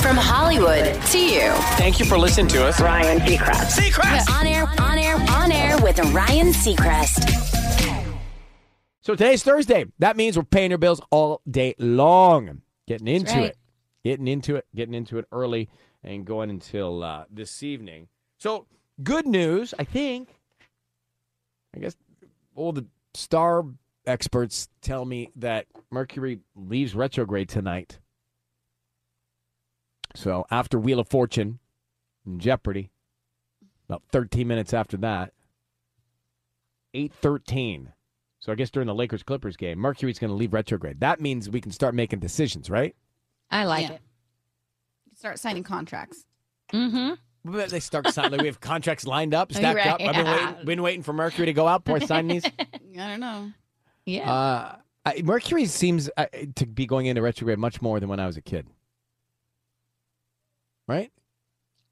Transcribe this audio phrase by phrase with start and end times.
[0.00, 1.50] From Hollywood to you.
[1.76, 2.80] Thank you for listening to us.
[2.80, 3.78] Ryan Seacrest.
[3.78, 4.30] Seacrest!
[4.40, 7.28] On air, on air, on air with Ryan Seacrest.
[9.02, 9.86] So today's Thursday.
[9.98, 12.62] That means we're paying your bills all day long.
[12.86, 13.44] Getting into right.
[13.46, 13.56] it.
[14.04, 14.66] Getting into it.
[14.74, 15.68] Getting into it early
[16.04, 18.08] and going until uh, this evening.
[18.38, 18.66] So
[19.02, 20.28] good news, I think.
[21.74, 21.96] I guess
[22.54, 23.64] all the star
[24.06, 27.98] experts tell me that Mercury leaves retrograde tonight.
[30.14, 31.58] So after Wheel of Fortune
[32.26, 32.90] and Jeopardy,
[33.88, 35.32] about 13 minutes after that,
[36.94, 37.92] 813.
[38.40, 41.00] So I guess during the Lakers Clippers game, Mercury's going to leave retrograde.
[41.00, 42.94] That means we can start making decisions, right?
[43.50, 43.94] I like Yeah.
[43.94, 44.00] it.
[45.16, 46.24] Start signing contracts.
[46.72, 47.52] Mm-hmm.
[47.52, 48.32] They start signing.
[48.32, 50.00] like we have contracts lined up, stacked Right, up.
[50.00, 50.50] I've been yeah.
[50.50, 52.44] waiting, been waiting for Mercury to go out before I sign these.
[52.58, 53.52] I don't know.
[54.06, 54.32] Yeah.
[54.32, 56.26] Uh, I, Mercury seems uh,
[56.56, 58.66] to be going into retrograde much more than when I was a kid.
[60.88, 61.10] Right?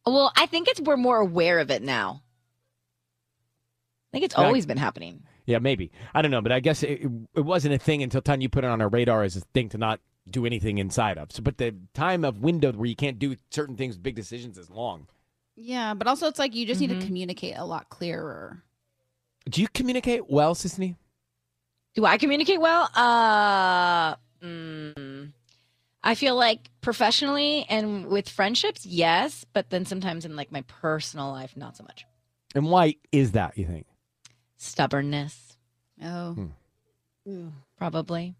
[0.06, 2.23] well, I think it's we're more aware of it now.
[4.12, 4.45] I think it's Yeah.
[4.45, 5.23] always been happening.
[5.46, 5.92] Yeah, maybe.
[6.15, 7.02] I don't know, but I guess it,
[7.34, 9.68] it wasn't a thing until time you put it on our radar as a thing
[9.70, 11.30] to not do anything inside of.
[11.32, 14.68] So, but the time of window where you can't do certain things, big decisions, is
[14.70, 15.06] long.
[15.56, 17.00] Yeah, but also it's like you just need Mhm.
[17.00, 18.62] to communicate a lot clearer.
[19.48, 20.96] Do you communicate well, Sisanie?
[21.95, 22.88] Do I communicate well?
[22.95, 24.95] Uh, mm,
[26.02, 31.30] I feel like professionally and with friendships, yes, but then sometimes in like my personal
[31.30, 32.06] life, not so much.
[32.54, 33.56] And why is that?
[33.59, 33.87] You think?
[34.56, 35.56] Stubbornness,
[36.02, 36.48] Oh.
[37.26, 37.48] Hmm.
[37.76, 38.34] probably.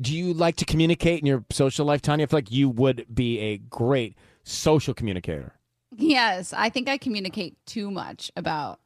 [0.00, 2.24] Do you like to communicate in your social life, Tanya?
[2.24, 5.52] I feel like you would be a great social communicator.
[5.96, 8.80] Yes, I think I communicate too much about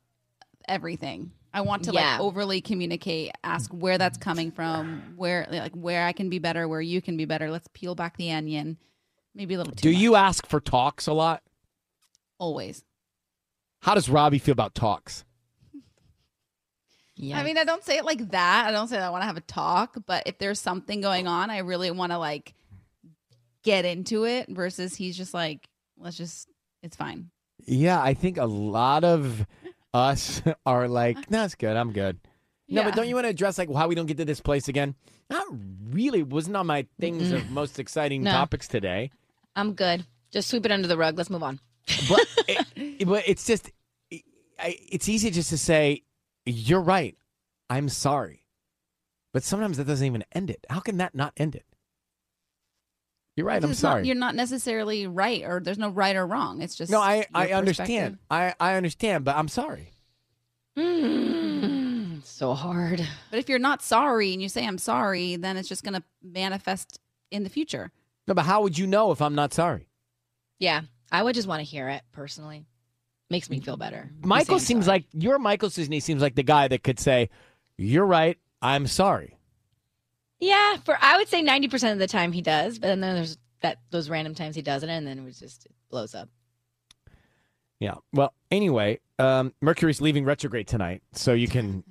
[0.69, 1.33] everything.
[1.53, 2.13] I want to Yeah.
[2.13, 6.69] like overly communicate, ask where that's coming from, where like where I can be better,
[6.69, 7.51] where you can be better.
[7.51, 8.77] Let's peel back the onion.
[9.35, 11.43] Maybe a little too Do you ask for talks a lot?
[12.39, 12.85] always?
[13.81, 15.25] How does Robbie feel about talks?
[17.17, 17.39] Yeah.
[17.41, 18.67] I mean, I don't say it like that.
[18.67, 21.27] I don't say that I want to have a talk, but if there's something going
[21.27, 22.55] on, I really want to like
[23.65, 26.49] get into it versus he's just like, let's just,
[26.83, 27.31] it's fine.
[27.67, 29.45] Yeah, I think a lot of
[29.95, 31.77] us are like, no, it's good.
[31.77, 32.19] I'm good.
[32.71, 34.69] No, but don't you want to address like why we don't get to this place
[34.69, 34.95] again?
[35.31, 35.47] Not
[35.91, 36.23] really.
[36.23, 38.31] Wasn't on my things of most exciting No.
[38.31, 39.11] topics today.
[39.57, 40.05] I'm good.
[40.31, 41.17] Just sweep it under the rug.
[41.17, 41.61] Let's move on.
[42.09, 42.27] But
[42.77, 43.71] it, but it's just
[44.59, 46.03] I, it's easy just to say
[46.45, 47.17] you're right.
[47.71, 48.45] I'm sorry.
[49.33, 50.67] But sometimes that doesn't even end it.
[50.69, 51.65] How can that not end it?
[53.39, 53.63] You're right.
[53.63, 54.07] I'm It's not- sorry.
[54.09, 56.61] you're not necessarily right, or there's no right or wrong.
[56.61, 58.19] It's just no, I I understand.
[58.29, 59.93] I I understand, but I'm sorry.
[60.77, 63.07] Mm, so hard.
[63.31, 66.03] But if you're not sorry and you say I'm sorry, then it's just going to
[66.21, 66.99] manifest
[67.31, 67.93] in the future.
[68.27, 69.87] No, but how would you know if I'm not sorry?
[70.59, 70.83] Yeah.
[71.13, 72.67] I would just want to hear it personally.
[73.31, 74.11] Makes me feel better.
[74.25, 74.99] Michael seems sorry.
[74.99, 77.31] like your Michael Sisanie seems like the guy that could say,
[77.77, 78.37] "You're right.
[78.61, 79.38] I'm sorry."
[80.41, 83.39] Yeah, for I would say ninety percent of the time he does, but then there's
[83.61, 86.29] that those random times he doesn't, and then it just it blows up.
[87.81, 87.95] Yeah.
[88.13, 91.85] Well, anyway, um, Mercury's leaving retrograde tonight, so you can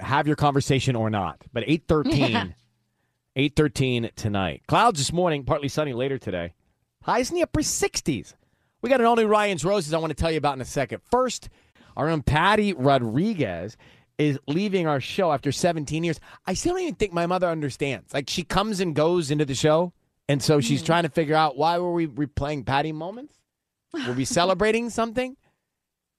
[0.00, 1.42] have your conversation or not.
[1.52, 2.54] But eight thirteen,
[3.36, 4.62] eight thirteen tonight.
[4.68, 6.54] Clouds this morning, partly sunny later today.
[7.02, 8.34] Highs in the upper sixties.
[8.82, 10.64] We got an all new Ryan's Roses I want to tell you about in a
[10.64, 11.00] second.
[11.10, 11.48] First,
[11.96, 13.76] our own Patty Rodriguez
[14.18, 16.20] is leaving our show after 17 years.
[16.46, 18.14] I still don't even think my mother understands.
[18.14, 19.92] Like she comes and goes into the show,
[20.28, 20.86] and so she's mm.
[20.86, 23.34] trying to figure out why were we replaying Patty moments?
[24.06, 25.36] Were we celebrating something?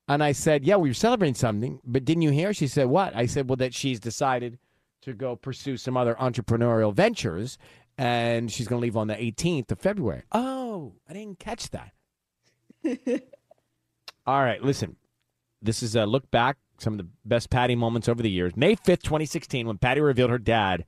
[0.07, 2.53] And I said, Yeah, we were celebrating something, but didn't you hear?
[2.53, 3.15] She said, What?
[3.15, 4.57] I said, Well, that she's decided
[5.01, 7.57] to go pursue some other entrepreneurial ventures
[7.97, 10.23] and she's going to leave on the 18th of February.
[10.31, 11.91] Oh, I didn't catch that.
[14.25, 14.95] All right, listen.
[15.61, 18.55] This is a look back, some of the best Patty moments over the years.
[18.55, 20.85] May 5th, 2016, when Patty revealed her dad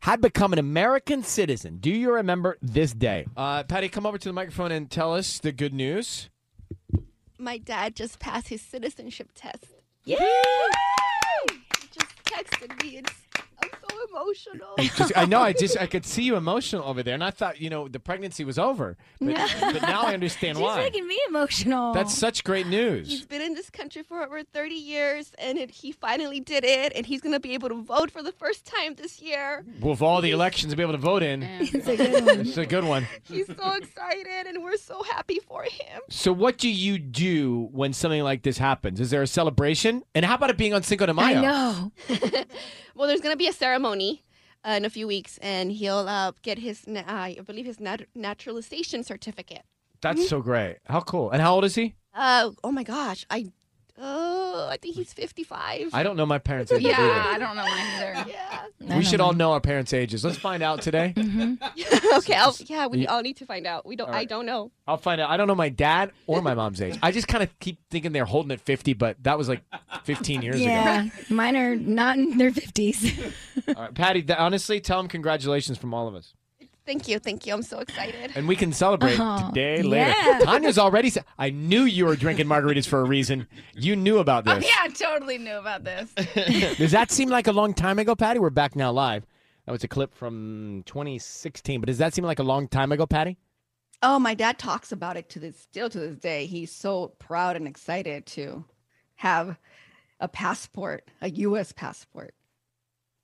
[0.00, 1.76] had become an American citizen.
[1.78, 3.26] Do you remember this day?
[3.36, 6.30] Uh, Patty, come over to the microphone and tell us the good news.
[7.38, 9.66] my dad just passed his citizenship test.
[10.04, 10.16] Yeah.
[11.50, 12.98] He just texted me.
[12.98, 13.12] It's,
[13.62, 14.74] I'm so emotional.
[14.78, 15.40] Just- I know.
[15.40, 18.00] I just I could see you emotional over there, and I thought you know the
[18.00, 20.76] pregnancy was over, but, but now I understand She's why.
[20.78, 21.92] making me emotional.
[21.92, 23.08] That's such great news.
[23.08, 26.92] He's been in this country for over 30 years, and it, he finally did it,
[26.94, 29.64] and he's going to be able to vote for the first time this year.
[29.80, 32.40] With all the elections to be able to vote in, It's a good one.
[32.40, 33.06] it's a good one.
[33.24, 36.00] He's so excited, and we're so happy for him.
[36.08, 39.00] So, what do you do when something like this happens?
[39.00, 40.02] Is there a celebration?
[40.14, 41.38] And how about it being on Cinco de Mayo?
[41.38, 41.92] I know.
[42.94, 44.22] well, there's going to be a ceremony.
[44.62, 47.80] uh, in a few weeks, and he'll uh, get his, na- uh, I believe, his
[47.80, 49.64] nat- naturalization certificate.
[50.02, 50.76] That's so great.
[50.84, 51.30] How cool.
[51.32, 51.94] And how old is he?
[52.12, 53.38] Uh, oh my gosh, I,
[54.68, 55.90] I think he's 55.
[55.92, 57.12] I don't know my parents' ages Yeah, either.
[57.34, 58.30] I don't know mine either.
[58.30, 58.96] yeah.
[58.96, 60.24] We should all know our parents' ages.
[60.24, 61.14] Let's find out today.
[61.30, 62.14] Mm-hmm.
[62.18, 62.34] okay.
[62.34, 63.12] I'll, yeah, we Yeah.
[63.12, 63.86] all need to find out.
[63.86, 64.08] We don't.
[64.08, 64.70] All I don't know.
[64.86, 65.30] I'll find out.
[65.30, 66.98] I don't know my dad or my mom's age.
[67.02, 69.62] I just kind of keep thinking they're holding at 50, but that was like
[70.04, 70.64] 15 years ago.
[70.64, 73.18] Yeah, mine are not in their fifties.
[73.68, 76.34] All right, Patty, th- honestly, tell them congratulations from all of us.
[76.90, 77.20] Thank you.
[77.20, 77.54] Thank you.
[77.54, 78.32] I'm so excited.
[78.34, 80.08] And we can celebrate Oh, today, later.
[80.10, 80.40] yeah.
[80.40, 83.46] Tanya's already said, I knew you were drinking margaritas for a reason.
[83.76, 84.64] You knew about Oh, this.
[84.64, 86.12] yeah, I totally knew about this.
[86.78, 88.40] Does that seem like a long time ago, Patty?
[88.40, 89.24] We're back now live.
[89.66, 93.06] That was a clip from 2016, but does that seem like a long time ago,
[93.06, 93.36] Patty?
[94.02, 96.46] Oh, my dad talks about it to this still to this day.
[96.46, 98.64] He's so proud and excited to
[99.16, 99.58] have
[100.18, 101.70] a passport, a U.S.
[101.70, 102.34] passport.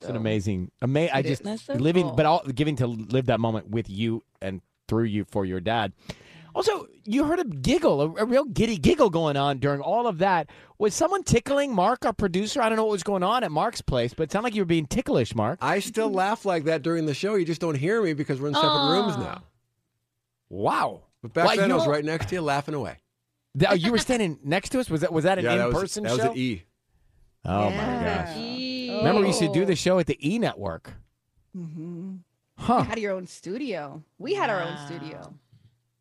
[0.00, 2.12] It's an So, amazing, ama- I just so living, cool.
[2.16, 5.92] but all giving to live that moment with you and through you for your dad.
[6.54, 10.18] Also, you heard a giggle, a, a real giddy giggle going on during all of
[10.18, 10.48] that.
[10.78, 12.62] Was someone tickling Mark, our producer?
[12.62, 14.62] I don't know what was going on at Mark's place, but it sounded like you
[14.62, 15.58] were being ticklish, Mark.
[15.60, 17.34] I still laugh like that during the show.
[17.34, 19.42] You just don't hear me because we're in separate rooms now.
[20.48, 21.02] Wow.
[21.22, 22.98] But back Why, then, I was right next to you, laughing away.
[23.58, 24.88] Th- oh, you were standing next to us.
[24.90, 26.30] Was that was that an yeah, in-person that was show?
[26.30, 26.64] at E.
[27.44, 27.76] Oh Yeah.
[27.76, 28.36] my gosh!
[28.36, 28.40] Oh.
[28.98, 30.92] Remember, we used to do the show at the E Network.
[31.56, 32.20] mhm.
[32.58, 32.78] Huh?
[32.78, 34.02] You had your own studio.
[34.18, 35.34] We had our own studio.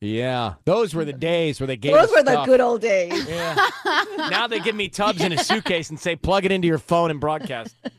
[0.02, 1.94] Yeah, those were the days where they gave.
[1.94, 3.28] Those us were the good old days.
[3.28, 3.56] Yeah.
[4.30, 7.12] now they give me Tubbs in a suitcase and say, "Plug it into your phone
[7.12, 7.90] and broadcast." Oh,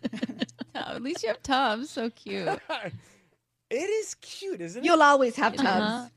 [0.75, 1.91] at least you have Tubbs.
[1.91, 2.49] So cute.
[3.71, 4.87] it is cute, isn't it?
[4.87, 5.67] You'll always have Tubbs.
[5.69, 6.09] Uh-huh.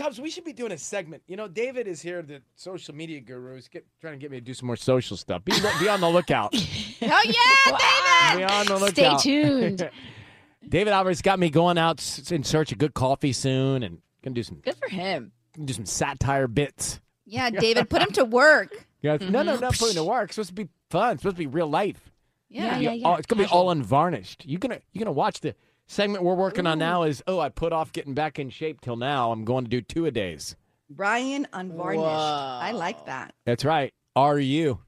[0.00, 1.22] Tubbs, we should be doing a segment.
[1.26, 3.56] You know, David is here, the social media guru.
[3.56, 5.44] He's get, trying to get me to do some more social stuff.
[5.44, 6.54] Be, be on the lookout.
[7.02, 9.90] oh yeah, be on the Stay tuned.
[10.68, 12.00] David Alvarez got me going out
[12.30, 15.32] in search of good coffee soon, and gonna do some Good for him.
[15.54, 16.98] gonna do some satire bits.
[17.26, 18.72] Yeah, David, put him to work.
[19.02, 19.62] You guys, No, no, mm-hmm.
[19.62, 20.24] not putting to work.
[20.28, 21.12] It's supposed to be fun.
[21.14, 22.10] It's supposed to be real life.
[22.50, 24.44] Yeah, Yeah, You- all- oh, it's gonna be all unvarnished.
[24.46, 25.54] You're gonna you're gonna watch the
[25.90, 27.02] segment we're working on now.
[27.02, 29.32] Is oh, I put off getting back in shape till now.
[29.32, 30.56] I'm going to do two a days.
[30.96, 32.04] Ryan Unvarnished.
[32.04, 33.34] I like that.
[33.44, 33.92] That's right.
[34.16, 34.78] RU,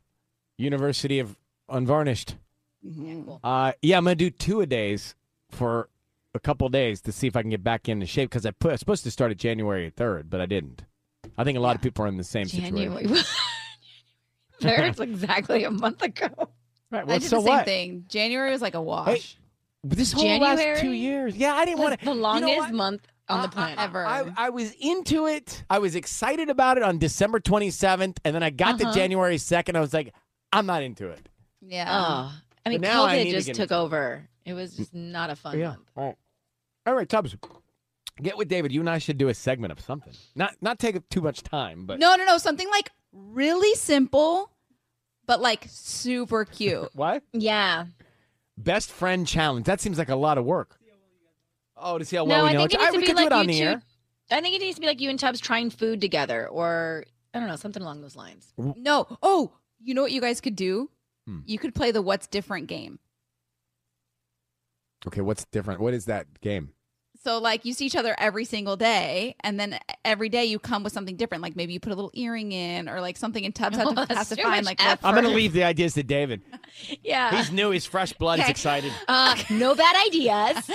[0.58, 1.36] University of
[1.68, 2.36] Unvarnished.
[2.84, 3.38] Mhm.
[3.44, 5.14] Uh, yeah, I'm gonna do two a days
[5.50, 5.88] for
[6.34, 8.70] a couple days to see if I can get back into shape because I put
[8.70, 10.84] I was supposed to start at January 3rd, but I didn't.
[11.38, 13.06] I think a lot of people are in the same January.
[13.08, 13.26] situation.
[14.60, 16.50] There's exactly a month ago.
[16.90, 17.08] Right.
[17.08, 17.64] I did so the same what?
[17.64, 18.04] thing.
[18.08, 19.36] January was like a wash.
[19.84, 21.36] This whole last two years.
[21.36, 22.04] Yeah, I didn't want to.
[22.04, 23.78] the longest month on the planet.
[23.78, 24.04] Ever.
[24.06, 25.64] I, I was into it.
[25.68, 28.92] I was excited about it on December 27th, and then I got Uh-huh.
[28.92, 29.74] to January 2nd.
[29.76, 30.14] I was like,
[30.52, 31.28] I'm not into it.
[31.60, 31.86] yeah.
[31.90, 33.78] Oh, I mean, But now I need COVID to just get took into it.
[33.78, 34.28] over.
[34.44, 35.78] It was just not a fun month.
[35.96, 36.16] All right.
[36.86, 37.36] All right, Tubbs.
[38.20, 38.70] Get with David.
[38.72, 40.12] You and I should do a segment of something.
[40.36, 42.38] Not not take too much time, but No, no, no.
[42.38, 44.50] Something like really simple,
[45.26, 46.90] but like super cute.
[46.94, 47.22] what?
[47.32, 47.86] Yeah.
[48.58, 49.66] Best friend challenge.
[49.66, 50.78] That seems like a lot of work.
[51.76, 52.98] Oh, to see how no, well we I know think it All right, needs to
[52.98, 53.64] we be could like do it on you the two.
[53.64, 53.82] air.
[54.30, 57.04] I think it needs to be like you and Tubbs trying food together, or
[57.34, 58.52] I don't know, something along those lines.
[58.56, 59.18] No.
[59.22, 59.52] Oh,
[59.82, 60.90] you know what you guys could do?
[61.26, 61.40] Hmm.
[61.44, 62.98] You could play the What's Different game.
[65.06, 65.80] Okay, what's different?
[65.80, 66.70] What is that game?
[67.24, 70.82] So, like, you see each other every single day, and then every day you come
[70.82, 71.40] with something different.
[71.42, 73.88] Like, maybe you put a little earring in, or like something, and Tubbs Oh, has
[73.90, 76.42] to, that's has to find like what I'm going to leave the ideas to David.
[77.02, 77.36] Yeah.
[77.36, 77.70] He's new.
[77.70, 78.40] He's fresh blood.
[78.40, 78.92] He's excited.
[79.08, 80.70] Uh, no bad ideas.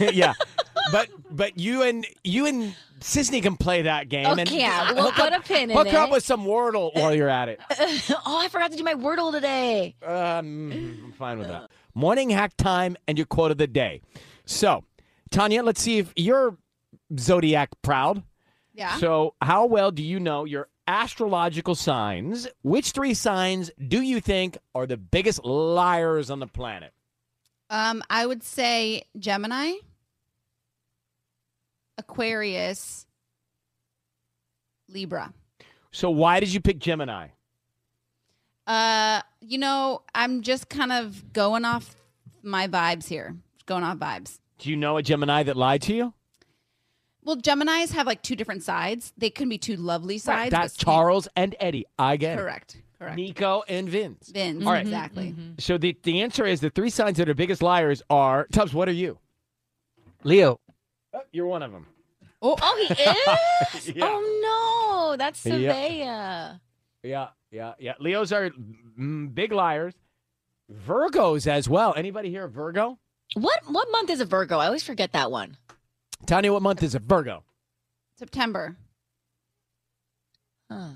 [0.14, 0.34] yeah,
[0.92, 4.26] but but you and you and Sisanie can play that game.
[4.26, 6.94] and Okay, yeah, we'll hook put up, a pin in hook up with some Wordle
[6.94, 7.60] while you're at it.
[8.26, 9.94] oh, I forgot to do my Wordle today.
[10.06, 10.70] Um,
[11.06, 11.70] I'm fine with that.
[11.94, 14.02] Morning hack time and your quote of the day.
[14.44, 14.84] So,
[15.30, 16.56] Tanya, let's see if you're
[17.18, 18.22] zodiac proud.
[18.74, 18.96] Yeah.
[18.96, 22.48] So, how well do you know your astrological signs?
[22.62, 26.92] Which three signs do you think are the biggest liars on the planet?
[27.68, 29.74] Um, I would say Gemini,
[31.96, 33.06] Aquarius,
[34.88, 35.32] Libra.
[35.92, 37.28] So, why did you pick Gemini?
[38.66, 41.96] Uh, you know, I'm just kind of going off
[42.42, 43.36] my vibes here.
[43.66, 44.39] Going off vibes.
[44.60, 46.14] Do you know a Gemini that lied to you?
[47.22, 49.12] Well, Geminis have like two different sides.
[49.16, 50.50] They can be two lovely sides.
[50.50, 51.86] That's but- Charles and Eddie.
[51.98, 52.42] I get it.
[52.42, 52.76] Correct.
[52.98, 53.16] Correct.
[53.16, 54.28] Nico and Vince.
[54.28, 54.64] Vince.
[54.64, 54.82] All right.
[54.82, 55.34] Exactly.
[55.58, 58.74] So the, the answer is the three signs that are biggest liars are Tubbs.
[58.74, 59.18] What are you?
[60.22, 60.60] Leo.
[61.14, 61.86] Oh, you're one of them.
[62.42, 62.56] Oh,
[62.88, 62.94] he
[63.88, 63.96] is?
[63.96, 64.04] Yeah.
[64.06, 65.16] Oh, no.
[65.16, 65.52] That's Yeah.
[65.54, 66.60] Savea.
[67.02, 67.94] Yeah, yeah, yeah.
[67.98, 69.94] Leos are mm, big liars.
[70.86, 71.94] Virgos as well.
[71.96, 72.98] Anybody here a Virgo?
[73.34, 74.58] What what month is a Virgo?
[74.58, 75.56] I always forget that one.
[76.26, 77.44] Tanya, what month is a Virgo?
[78.16, 78.76] September.
[80.70, 80.90] Huh.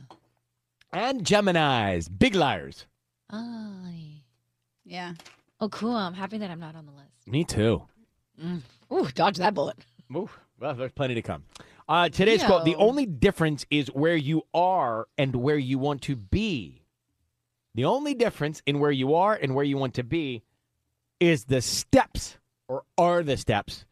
[0.92, 2.86] And Gemini's, big liars.
[3.30, 3.86] Oh,
[4.84, 5.14] Yeah.
[5.60, 5.96] oh, cool.
[5.96, 7.26] I'm happy that I'm not on the list.
[7.26, 7.82] Me too.
[8.92, 9.76] Ooh, dodge that bullet.
[10.14, 10.28] Ooh,
[10.60, 11.44] well, there's plenty to come.
[11.88, 16.16] Uh, today's quote: "The only difference is where you are and where you want to
[16.16, 16.82] be.
[17.74, 20.42] The only difference in where you are and where you want to be
[21.20, 22.36] is the steps,
[22.68, 23.84] or are the steps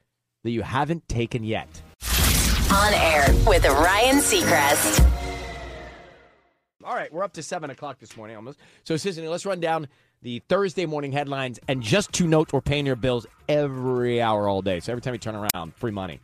[0.45, 1.83] that you haven't taken yet."
[2.73, 5.09] On air with Ryan Seacrest.
[6.85, 8.59] All right, we're up to seven o'clock this morning almost.
[8.85, 9.89] So, Sisanie, let's run down
[10.23, 11.61] the Thursday morning headlines.
[11.69, 14.81] And just to note, we're paying your bills every hour all day.
[14.81, 16.21] So every time you turn around, free money.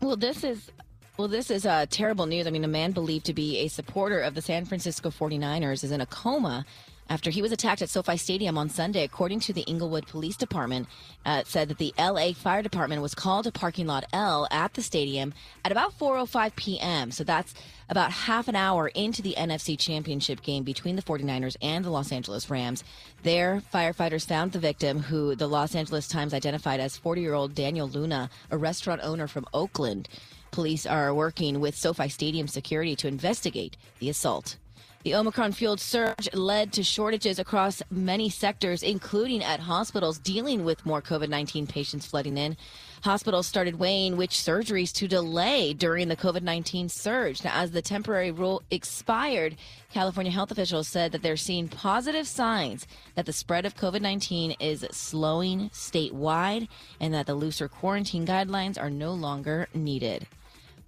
[0.00, 0.70] Well, this is
[1.16, 2.46] well, this is uh, terrible news.
[2.46, 5.90] I mean, a man believed to be a supporter of the San Francisco 49ers is
[5.90, 6.64] in a coma
[7.08, 9.04] after he was attacked at SoFi Stadium on Sunday.
[9.04, 10.88] According to the Inglewood Police Department,
[11.24, 14.82] uh, said that the LA Fire Department was called to parking lot L at the
[14.82, 15.34] stadium
[15.64, 17.10] at about 4:05 p.m.
[17.10, 17.54] So that's
[17.88, 22.12] about half an hour into the NFC Championship game between the 49ers and the Los
[22.12, 22.84] Angeles Rams.
[23.22, 28.30] There, firefighters found the victim, who the Los Angeles Times identified as 40-year-old Daniel Luna,
[28.50, 30.08] a restaurant owner from Oakland.
[30.50, 34.56] Police are working with SoFi Stadium security to investigate the assault.
[35.04, 40.84] The Omicron fueled surge led to shortages across many sectors, including at hospitals dealing with
[40.84, 42.56] more COVID 19 patients flooding in.
[43.02, 47.44] Hospitals started weighing which surgeries to delay during the COVID 19 surge.
[47.44, 49.54] Now, as the temporary rule expired,
[49.92, 54.56] California health officials said that they're seeing positive signs that the spread of COVID 19
[54.58, 56.66] is slowing statewide
[56.98, 60.26] and that the looser quarantine guidelines are no longer needed.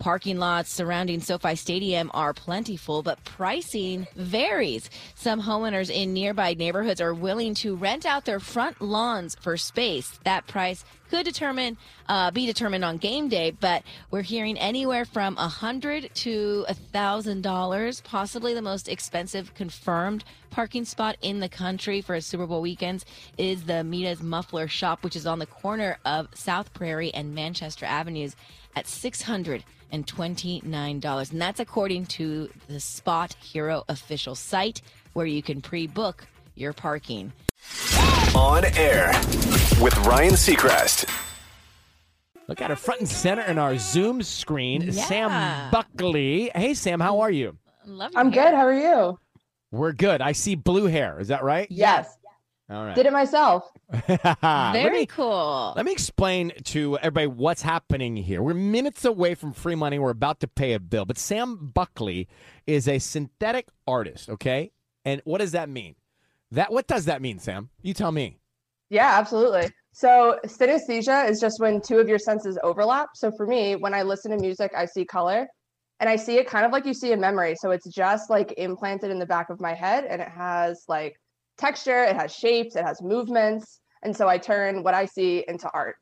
[0.00, 4.88] Parking lots surrounding SoFi Stadium are plentiful, but pricing varies.
[5.14, 10.18] Some homeowners in nearby neighborhoods are willing to rent out their front lawns for space.
[10.24, 11.76] That price could determine
[12.08, 16.72] uh, be determined on game day, but we're hearing anywhere from a hundred to a
[16.72, 22.46] thousand dollars, possibly the most expensive confirmed parking spot in the country for a Super
[22.46, 23.04] Bowl weekends
[23.36, 27.84] is the Mita's Muffler Shop, which is on the corner of South Prairie and Manchester
[27.84, 28.34] Avenues
[28.74, 29.60] at six hundred.
[29.60, 31.30] dollars $129.
[31.32, 34.82] And that's according to the SpotHero official site
[35.12, 37.32] where you can pre book your parking.
[38.34, 39.08] On air
[39.80, 41.08] with Ryan Seacrest.
[42.48, 44.90] Look at her front and center in our Zoom screen, yeah.
[45.04, 46.50] Sam Buckley.
[46.54, 47.56] Hey, Sam, how are you?
[47.86, 48.44] Love I'm hair.
[48.50, 48.54] good.
[48.56, 49.18] How are you?
[49.70, 50.20] We're good.
[50.20, 51.20] I see blue hair.
[51.20, 51.68] Is that right?
[51.70, 52.16] Yes.
[52.70, 52.94] All right.
[52.94, 53.68] Did it myself.
[54.08, 55.72] let, Very me, cool.
[55.74, 58.42] let me explain to everybody what's happening here.
[58.42, 59.98] We're minutes away from free money.
[59.98, 61.04] We're about to pay a bill.
[61.04, 62.28] But Sam Buckley
[62.68, 64.70] is a synesthetic artist, okay?
[65.04, 65.96] And what does that mean?
[66.52, 67.70] That what does that mean, Sam?
[67.82, 68.38] You tell me.
[68.88, 69.70] Yeah, absolutely.
[69.92, 73.08] So synesthesia is just when two of your senses overlap.
[73.14, 75.48] So for me, when I listen to music, I see color
[75.98, 77.56] and I see it kind of like you see in memory.
[77.56, 81.19] So it's just like implanted in the back of my head and it has like
[81.60, 83.80] texture, it has shapes, it has movements.
[84.02, 85.96] And so I turn what I see into art.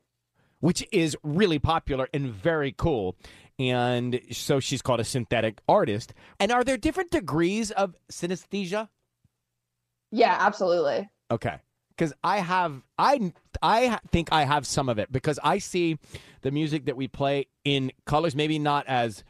[0.61, 3.15] which is really popular and very cool.
[3.57, 6.13] And so she's called a synesthetic artist.
[6.39, 8.89] And are there different degrees of synesthesia?
[10.11, 11.09] Yeah, absolutely.
[11.31, 11.57] Okay.
[11.89, 15.97] Because I have, I, I think I have some of it because I see
[16.41, 19.23] the music that we play in colors, maybe not as,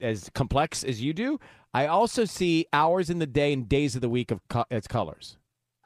[0.00, 1.38] as complex as you do.
[1.72, 4.88] I also see hours in the day and days of the week of co- its
[4.88, 5.38] colors.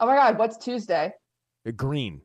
[0.02, 1.12] Oh my God, what's Tuesday?
[1.76, 2.20] Green.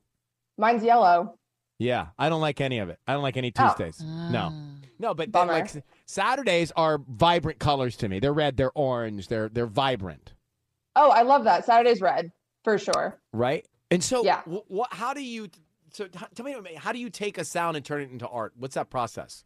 [0.58, 1.38] Mine's yellow.
[1.78, 2.98] Yeah, I don't like any of it.
[3.08, 3.68] I don't like any Oh.
[3.68, 4.04] Tuesdays.
[4.04, 4.50] No.
[4.52, 4.62] Ah.
[4.98, 5.70] No, but then, like
[6.08, 8.20] Saturdays are vibrant colors to me.
[8.20, 10.34] They're red, they're orange, they're they're vibrant,
[10.96, 11.66] Oh, I love that.
[11.66, 12.32] Saturday's red
[12.64, 13.22] for sure.
[13.32, 13.64] right?
[13.92, 14.42] And so, Yeah.
[14.42, 14.92] wh- what?
[14.92, 15.50] How do you?
[15.94, 18.54] So, t- tell me, how do you take a sound and turn it into art?
[18.58, 19.46] What's that process?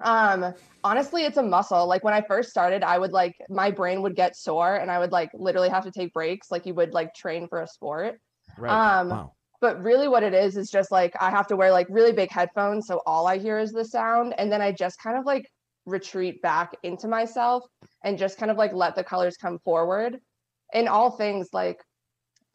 [0.00, 1.86] Um, honestly, it's a muscle.
[1.86, 4.98] Like when I first started, I would like my brain would get sore and I
[4.98, 8.18] would like literally have to take breaks like you would like train for a sport.
[8.58, 8.72] Right.
[8.72, 9.32] Um, wow.
[9.60, 12.30] But really what it is is just like I have to wear like really big
[12.30, 15.48] headphones so all I hear is the sound and then I just kind of like
[15.86, 17.64] retreat back into myself
[18.02, 20.18] and just kind of like let the colors come forward.
[20.72, 21.78] In all things like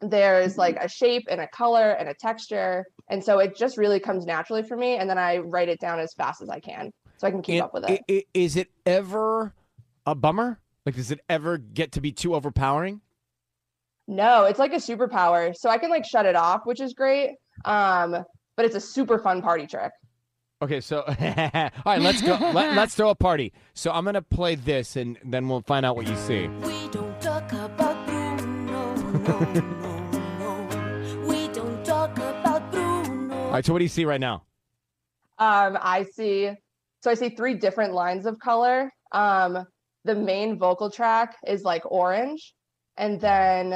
[0.02, 4.00] there's like a shape and a color and a texture and so it just really
[4.00, 6.90] comes naturally for me and then I write it down as fast as I can
[7.20, 8.02] so I can keep And up with it.
[8.08, 9.52] i- i- it ever
[10.06, 10.58] a bummer?
[10.86, 13.02] Like, does it ever get to be too overpowering?
[14.08, 15.54] No, it's like a superpower.
[15.54, 17.32] So I can like shut it off, which is great.
[17.66, 18.24] Um,
[18.56, 19.92] but it's a super fun party trick.
[20.62, 22.36] Okay, so all right, let's go.
[22.54, 23.52] Let, let's throw a party.
[23.74, 26.48] So I'm gonna play this, and then we'll find out what you see.
[26.48, 29.68] We don't talk about Bruno, no, no,
[30.38, 31.26] no.
[31.26, 34.44] We don't talk about Bruno, All right, so what do you see right now?
[35.38, 36.50] Um, I see,
[37.00, 38.90] so I see three different lines of color.
[39.12, 39.64] Um,
[40.04, 42.54] the main vocal track is like orange,
[42.96, 43.72] and then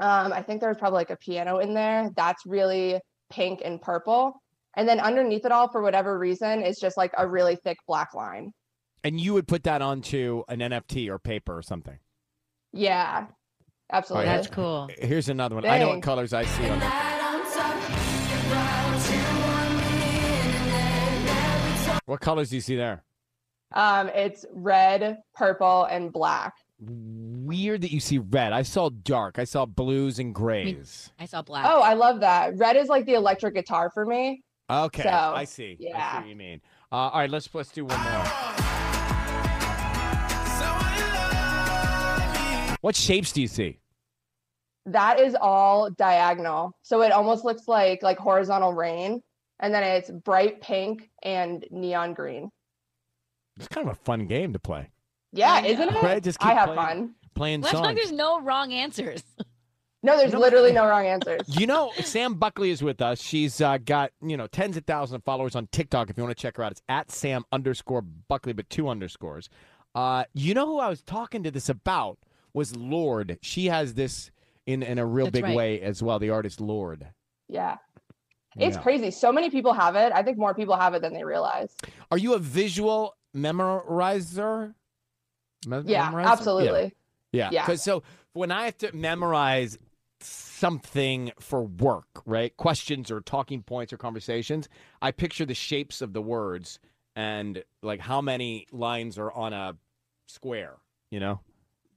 [0.00, 2.10] um, I think there's probably like a piano in there.
[2.16, 4.42] That's really pink and purple.
[4.76, 8.14] And then underneath it all, for whatever reason, is just like a really thick black
[8.14, 8.52] line.
[9.04, 11.98] And you would put that onto an NFT or paper or something.
[12.72, 13.26] Yeah,
[13.92, 14.26] absolutely.
[14.26, 14.88] That's cool.
[14.98, 15.66] Here's another one.
[15.66, 16.78] I know what colors I see on
[22.10, 23.04] What colors do you see there?
[23.72, 26.54] Um, it's red, purple, and black.
[26.80, 28.52] Weird that you see red.
[28.52, 29.38] I saw dark.
[29.38, 31.12] I saw blues and grays.
[31.20, 31.66] I saw black.
[31.68, 32.56] Oh, I love that.
[32.56, 34.42] Red is like the electric guitar for me.
[34.68, 35.70] Okay, So, I see.
[35.70, 36.18] I see yeah.
[36.18, 36.60] what you mean.
[36.90, 38.24] Uh, all right, let's let's do one more.
[42.80, 43.78] What shapes do you see?
[44.86, 46.76] That is all diagonal.
[46.82, 49.22] So it almost looks like like horizontal rain.
[49.60, 52.50] And then it's bright pink and neon green.
[53.56, 54.90] It's kind of a fun game to play.
[55.32, 56.02] Yeah, isn't it?
[56.02, 56.76] Right, just I have playing.
[56.80, 57.14] fun.
[57.34, 57.96] Playing Looks like songs.
[57.96, 59.22] there's no wrong answers.
[60.02, 61.42] No, there's literally no wrong answers.
[61.46, 63.20] You know, Sam Buckley is with us.
[63.20, 66.08] She's uh, got you know tens of thousands of followers on TikTok.
[66.08, 69.50] If you want to check her out, it's at Sam underscore Buckley, but two underscores.
[69.94, 72.16] Uh, you know who I was talking to this about
[72.54, 73.38] was Lorde.
[73.42, 74.30] She has this
[74.64, 75.56] in in a real That's big right.
[75.56, 76.18] way as well.
[76.18, 77.08] The artist Lorde.
[77.48, 77.76] Yeah.
[78.58, 78.82] It's Yeah.
[78.82, 79.10] crazy.
[79.10, 80.12] So many people have it.
[80.12, 81.74] I think more people have it than they realize.
[82.10, 84.74] Are you a visual memorizer?
[85.66, 86.24] Me- Yeah, memorizer?
[86.26, 86.94] absolutely.
[87.32, 87.50] Yeah.
[87.52, 87.62] Yeah.
[87.62, 88.02] Because so
[88.32, 89.78] when I have to memorize
[90.20, 92.54] something for work, right?
[92.56, 94.68] Questions or talking points or conversations,
[95.00, 96.78] I picture the shapes of the words
[97.16, 99.76] and like how many lines are on a
[100.26, 100.76] square,
[101.10, 101.40] you know?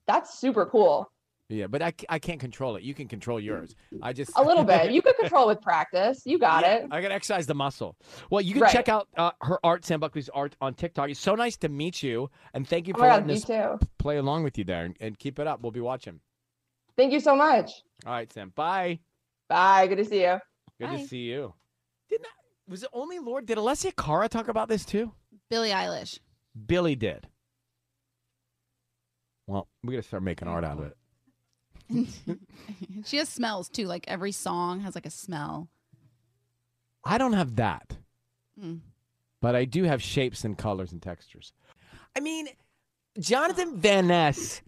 [0.07, 1.09] That's super cool.
[1.53, 2.83] Yeah, but I, I can't control it.
[2.83, 3.75] You can control yours.
[4.01, 4.91] I just A little bit.
[4.91, 6.23] You could control with practice.
[6.25, 6.87] You got Yeah, it.
[6.89, 7.95] I got to exercise the muscle.
[8.31, 8.71] Well, you can Right.
[8.71, 11.09] check out uh, her art, Sam Buckley's art on TikTok.
[11.11, 13.35] It's so nice to meet you, and thank you Oh for my God, letting you
[13.35, 13.87] us too.
[13.99, 15.61] play along with you there, and, and keep it up.
[15.61, 16.19] We'll be watching.
[16.97, 17.71] Thank you so much.
[18.05, 18.51] All right, Sam.
[18.55, 18.99] Bye.
[19.47, 19.85] Bye.
[19.87, 20.39] Good to see you.
[20.79, 20.97] Good Bye.
[20.97, 21.53] to see you.
[22.09, 22.29] Didn't I,
[22.71, 23.45] was it only Lorde?
[23.45, 25.11] Did Alessia Cara talk about this too?
[25.51, 26.17] Billie Eilish.
[26.67, 27.27] Billie did.
[29.45, 30.97] Well, we got to start making art out of it.
[33.05, 33.85] she has smells too.
[33.87, 35.69] Like every song has like a smell.
[37.05, 37.97] I don't have that,
[38.61, 38.79] Mm.
[39.41, 41.51] but I do have shapes and colors and textures.
[42.15, 42.47] I mean,
[43.19, 44.61] Jonathan Van Ness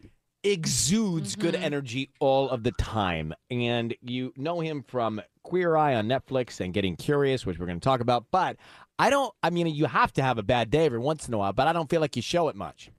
[0.44, 3.34] exudes good energy all of the time.
[3.50, 7.80] And you know him from Queer Eye on Netflix and Getting Curious, which we're going
[7.80, 8.26] to talk about.
[8.32, 8.58] But
[9.00, 11.38] I don't, I mean, you have to have a bad day every once in a
[11.38, 12.92] while, but I don't feel like you show it much.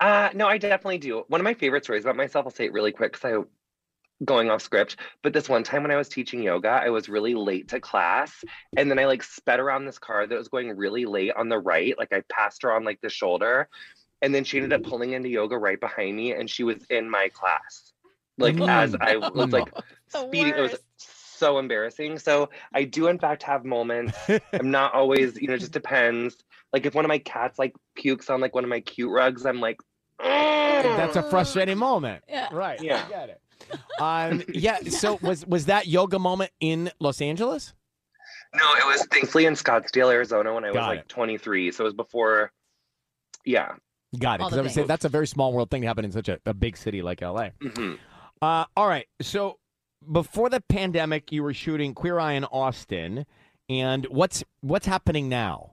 [0.00, 1.24] Uh, no, I definitely do.
[1.28, 3.44] One of my favorite stories about myself, I'll say it really quick because I
[4.24, 7.34] going off script, but this one time when I was teaching yoga, I was really
[7.34, 8.44] late to class
[8.76, 11.58] and then I like sped around this car that was going really late on the
[11.58, 11.96] right.
[11.98, 13.68] Like I passed her on like the shoulder
[14.22, 17.10] and then she ended up pulling into yoga right behind me and she was in
[17.10, 17.92] my class.
[18.38, 19.72] Like as I was like
[20.08, 22.18] speeding, it was so embarrassing.
[22.18, 24.16] So I do in fact have moments.
[24.52, 26.36] I'm not always, you know, it just depends.
[26.76, 29.46] Like if one of my cats like pukes on like one of my cute rugs,
[29.46, 29.78] I'm like,
[30.22, 32.22] That's a frustrating moment.
[32.28, 32.48] Yeah.
[32.52, 32.78] Right.
[32.82, 33.02] Yeah.
[33.06, 33.40] I get it.
[33.98, 34.78] Um, yeah.
[34.90, 37.72] So was was that yoga moment in Los Angeles?
[38.54, 41.08] No, it was thankfully in Scottsdale, Arizona when I was Got like it.
[41.08, 41.72] 23.
[41.72, 42.52] So it was before,
[43.46, 43.72] yeah.
[44.18, 44.38] Got it.
[44.40, 46.28] Because the I would say that's a very small world thing to happen in such
[46.28, 47.48] a, a big city like LA.
[47.62, 47.98] Mhm.
[48.42, 49.06] Uh, all right.
[49.22, 49.58] So
[50.12, 53.24] before the pandemic, you were shooting Queer Eye in Austin,
[53.70, 55.72] and what's what's happening now?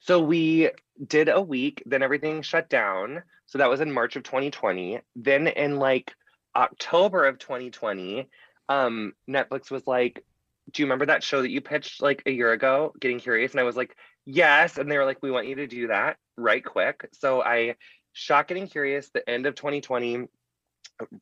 [0.00, 0.70] So we
[1.04, 3.22] did a week, then everything shut down.
[3.46, 5.00] So that was in March of 2020.
[5.14, 6.14] Then in like
[6.54, 8.28] October of 2020,
[8.68, 10.24] um, Netflix was like,
[10.72, 13.52] Do you remember that show that you pitched like a year ago, Getting Curious?
[13.52, 14.78] And I was like, Yes.
[14.78, 17.08] And they were like, We want you to do that right quick.
[17.12, 17.76] So I
[18.12, 20.26] shot Getting Curious the end of 2020,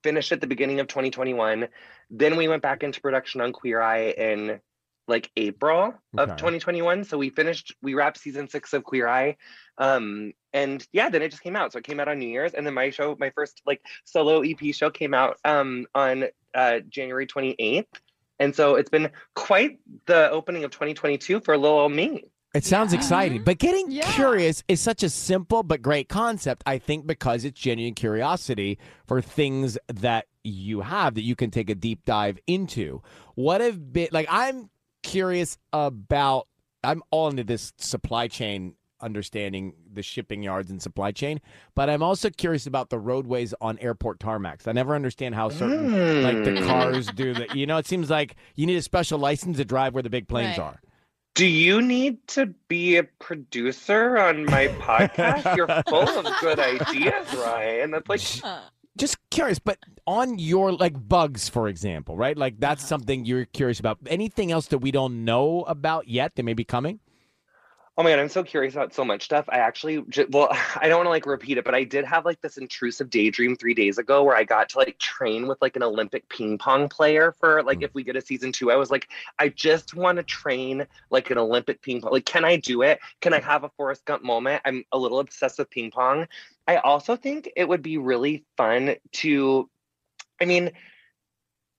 [0.03, 1.69] finished at the beginning of 2021.
[2.11, 4.61] Then we went back into production on Queer Eye in
[5.07, 6.37] like April of Okay.
[6.37, 7.05] 2021.
[7.05, 9.37] So we finished, we wrapped season six of Queer Eye.
[9.79, 11.73] Um, and yeah, then it just came out.
[11.73, 12.55] So it came out on New Year's.
[12.55, 16.81] And then my show, my first like solo EP show came out um on uh
[16.89, 17.87] January 28th.
[18.39, 22.25] And so it's been quite the opening of 2022 for little old me.
[22.55, 26.63] It sounds exciting, but getting curious is such a simple but great concept.
[26.67, 31.69] I think because it's genuine curiosity for things that you have that you can take
[31.69, 33.03] a deep dive into.
[33.35, 34.29] What have been like?
[34.31, 34.71] I'm
[35.15, 36.47] curious about.
[36.83, 41.41] I'm all into this supply chain understanding the shipping yards and supply chain,
[41.75, 44.67] but I'm also curious about the roadways on airport tarmacs.
[44.69, 46.67] I never understand how certain like the Mm.
[46.67, 47.55] cars do that.
[47.57, 50.27] You know, it seems like you need a special license to drive where the big
[50.29, 50.65] planes Right.
[50.65, 50.81] are.
[51.35, 55.57] Do you need to be a producer on my podcast?
[55.57, 57.91] You're full of good ideas, Ryan.
[57.91, 58.21] That's like
[58.97, 62.37] Just curious, but on your like bugs, for example, right?
[62.39, 62.89] Like that's Uh-huh.
[62.91, 63.99] something you're curious about.
[64.07, 67.01] Anything else that we don't know about yet that may be coming?
[67.97, 69.45] Oh my god, I'm so curious about so much stuff.
[69.49, 72.25] I actually, j- well, I don't want to like repeat it, but I did have
[72.25, 75.77] like this intrusive daydream three days ago where I got to like train with like
[75.77, 78.73] an Olympic ping pong player for like if we get a season two.
[78.73, 82.11] I was like, I just want to train like an Olympic ping pong.
[82.13, 82.99] Like, can I do it?
[83.21, 84.63] Can I have a Forrest Gump moment?
[84.65, 86.27] I'm a little obsessed with ping pong.
[86.67, 89.71] I also think it would be really fun to,
[90.41, 90.73] I mean,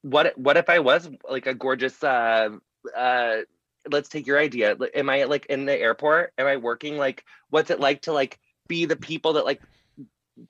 [0.02, 2.50] what what if I was like a gorgeous uh
[2.96, 3.38] uh
[3.92, 4.76] let's take your idea.
[4.94, 6.34] Am I like in the airport?
[6.38, 9.62] Am I working like what's it like to like be the people that like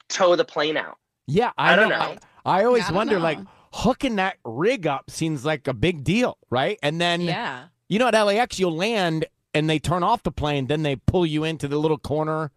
[0.09, 0.97] tow the plane out?
[1.27, 1.97] Yeah, I, I don't know.
[1.97, 2.17] know.
[2.45, 3.39] I, I always I don't wonder, like
[3.73, 6.77] hooking that rig up seems like a big deal, right?
[6.83, 7.65] And then Yeah.
[7.89, 11.25] you know at LAX you'll land and they turn off the plane, then they pull
[11.25, 12.51] you into the little corner,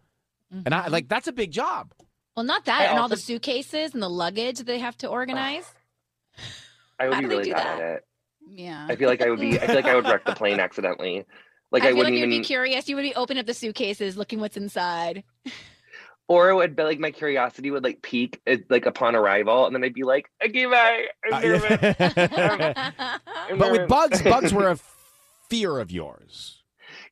[0.51, 0.91] and I mm-hmm.
[0.91, 1.93] like that's a big job.
[2.35, 5.73] Well, not that, I and all the suitcases and the luggage they have to organize.
[6.99, 7.81] I would How be do they really do bad that?
[7.81, 8.05] at it.
[8.51, 8.87] Yeah.
[8.89, 11.25] I feel like I would be I feel like I would wreck the plane accidentally.
[11.71, 12.89] Like I, I wouldn't like you'd even be curious.
[12.89, 15.23] You would be opening up the suitcases, looking what's inside.
[16.27, 19.75] or it would be like my curiosity would like peak uh, like upon arrival and
[19.75, 21.05] then I'd be like, okay, bye.
[21.25, 21.95] I'm Uh, nervous.
[21.99, 23.17] yeah.
[23.49, 24.79] I'm but with bugs, bugs were a
[25.49, 26.63] fear of yours.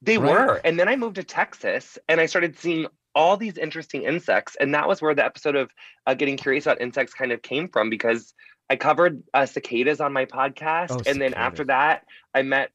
[0.01, 0.31] They Right.
[0.31, 0.61] were.
[0.63, 4.55] And then I moved to Texas and I started seeing all these interesting insects.
[4.59, 5.71] And that was where the episode of
[6.05, 8.33] uh, Getting Curious About Insects kind of came from because
[8.69, 10.91] I covered uh, cicadas on my podcast.
[10.91, 12.71] Oh, and then after that, I met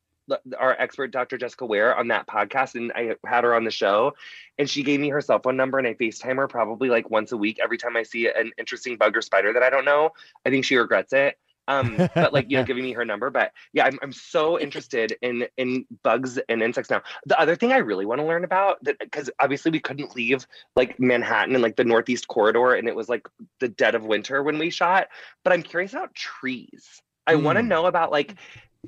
[0.59, 1.37] our expert, Dr.
[1.37, 2.75] Jessica Ware, on that podcast.
[2.75, 4.15] And I had her on the show.
[4.59, 7.33] And she gave me her cell phone number and I FaceTime her probably like once
[7.33, 10.11] a week every time I see an interesting bug or spider that I don't know.
[10.47, 11.39] I think she regrets it.
[11.69, 15.17] Um but like you know giving me her number but yeah i'm, I'm so interested
[15.23, 17.03] in in bugs and insects now.
[17.27, 20.47] The other thing i really want to learn about that because obviously we couldn't leave
[20.77, 23.29] like manhattan and like the northeast corridor and it was like
[23.61, 25.09] the dead of winter when we shot
[25.45, 27.01] but i'm curious about trees.
[27.27, 27.69] I want to Mm.
[27.69, 28.35] know about like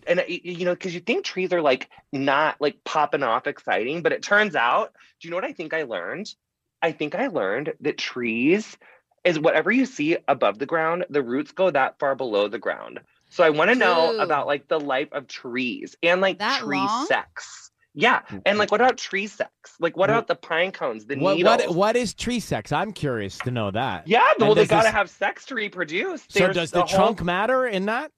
[0.06, 4.12] and you know because you think trees are like not like popping off exciting but
[4.12, 6.34] it turns out do you know what i think i learned?
[6.82, 8.76] I think i learned that trees
[9.24, 13.00] is whatever you see above the ground, the roots go that far below the ground.
[13.30, 16.76] So I want to know about like the life of trees and like That tree
[16.78, 17.06] long?
[17.06, 17.70] sex.
[17.94, 18.22] Yeah.
[18.44, 19.50] And like what about tree sex?
[19.80, 21.66] Like what about the pine cones, the What, needles?
[21.66, 22.70] what what is tree sex?
[22.72, 24.06] I'm curious to know that.
[24.06, 26.22] yeah, And well they gotta this- have sex to reproduce.
[26.28, 28.10] So There's does the a whole- trunk matter in that?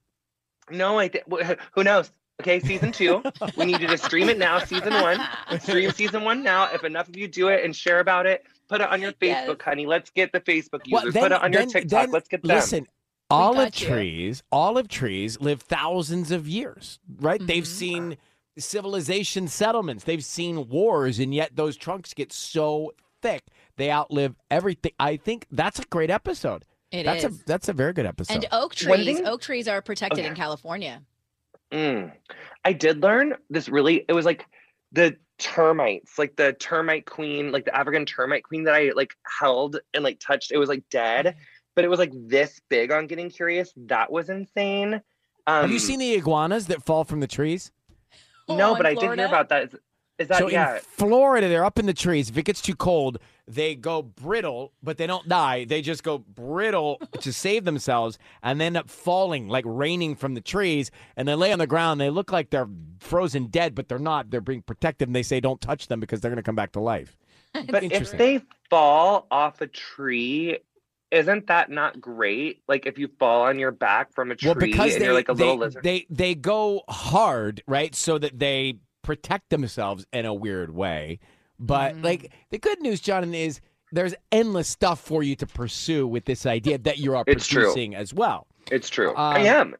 [0.69, 1.23] No, I th-
[1.71, 2.11] who knows?
[2.41, 3.23] Okay, season two.
[3.55, 4.59] we need you to stream it now.
[4.59, 5.19] Season one.
[5.59, 6.69] Stream season one now.
[6.71, 9.47] If enough of you do it and share about it, put it on your Yes.
[9.49, 9.85] Facebook, honey.
[9.85, 11.13] Let's get the Facebook Well, users.
[11.13, 11.89] then- put it on your TikTok.
[11.89, 12.55] then Let's get them.
[12.55, 12.87] Listen,
[13.29, 13.87] olive got you.
[13.87, 17.45] trees, olive trees live thousands of years, right?
[17.45, 17.67] They've Mhm.
[17.67, 18.17] seen
[18.57, 23.43] civilization settlements, they've seen wars, and yet those trunks get so thick
[23.77, 24.91] they outlive everything.
[24.99, 26.65] I think that's a great episode.
[26.91, 27.41] It that's is.
[27.41, 28.33] a that's a very good episode.
[28.33, 29.05] and oak trees.
[29.17, 30.27] thing- Oak trees are protected Okay.
[30.29, 31.01] in California.
[31.71, 32.13] Mm.
[32.63, 34.45] I did learn this really, it was like
[34.93, 39.79] the termites, like the termite queen, like the African termite queen that I like held
[39.93, 40.51] and like touched.
[40.51, 41.35] It was like dead,
[41.75, 43.71] but it was like this big on getting curious.
[43.75, 44.95] That was insane.
[45.45, 47.71] Um, Have you seen the iguanas that fall from the trees?
[48.49, 49.63] No, Oh, in but I did hear about that.
[49.63, 49.75] Is,
[50.19, 50.75] is that, so yeah.
[50.75, 52.29] in Florida, they're up in the trees.
[52.29, 55.65] If it gets too cold, they go brittle, but they don't die.
[55.65, 60.33] They just go brittle to save themselves and they end up falling, like raining from
[60.33, 60.91] the trees.
[61.15, 62.01] And they lay on the ground.
[62.01, 62.67] They look like they're
[62.99, 64.29] frozen dead, but they're not.
[64.29, 65.07] They're being protected.
[65.07, 67.17] And they say, don't touch them because they're going to come back to life.
[67.69, 70.59] But if they fall off a tree,
[71.09, 72.61] isn't that not great?
[72.67, 75.13] Like if you fall on your back from a tree Well, because and they, you're
[75.15, 75.83] like a they, little lizard.
[75.83, 77.95] they they go hard, right?
[77.95, 81.19] So that they protect themselves in a weird way.
[81.59, 82.03] But Mhm.
[82.03, 86.45] like the good news, Jonathan, is there's endless stuff for you to pursue with this
[86.45, 87.63] idea that you are It's true.
[87.63, 88.47] producing as well.
[88.69, 89.13] it's true.
[89.15, 89.75] I Um, am.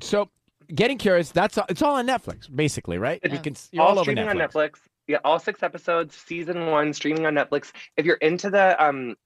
[0.00, 0.30] So,
[0.72, 3.18] getting curious, that's it's all on Netflix, basically, right?
[3.24, 4.30] It- You can you're all, all, over streaming Netflix.
[4.30, 4.38] on
[4.70, 4.74] Netflix.
[5.08, 7.72] Yeah, all six episodes, season one, streaming on Netflix.
[7.96, 9.16] If you're into the um,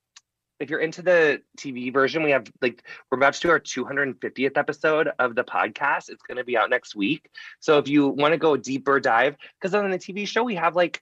[0.59, 4.57] if you're into the TV version, we have like we're about to do our 250th
[4.57, 6.09] episode of the podcast.
[6.09, 7.31] It's going to be out next week.
[7.61, 10.75] So if you want to go deeper dive, because on the TV show we have
[10.75, 11.01] like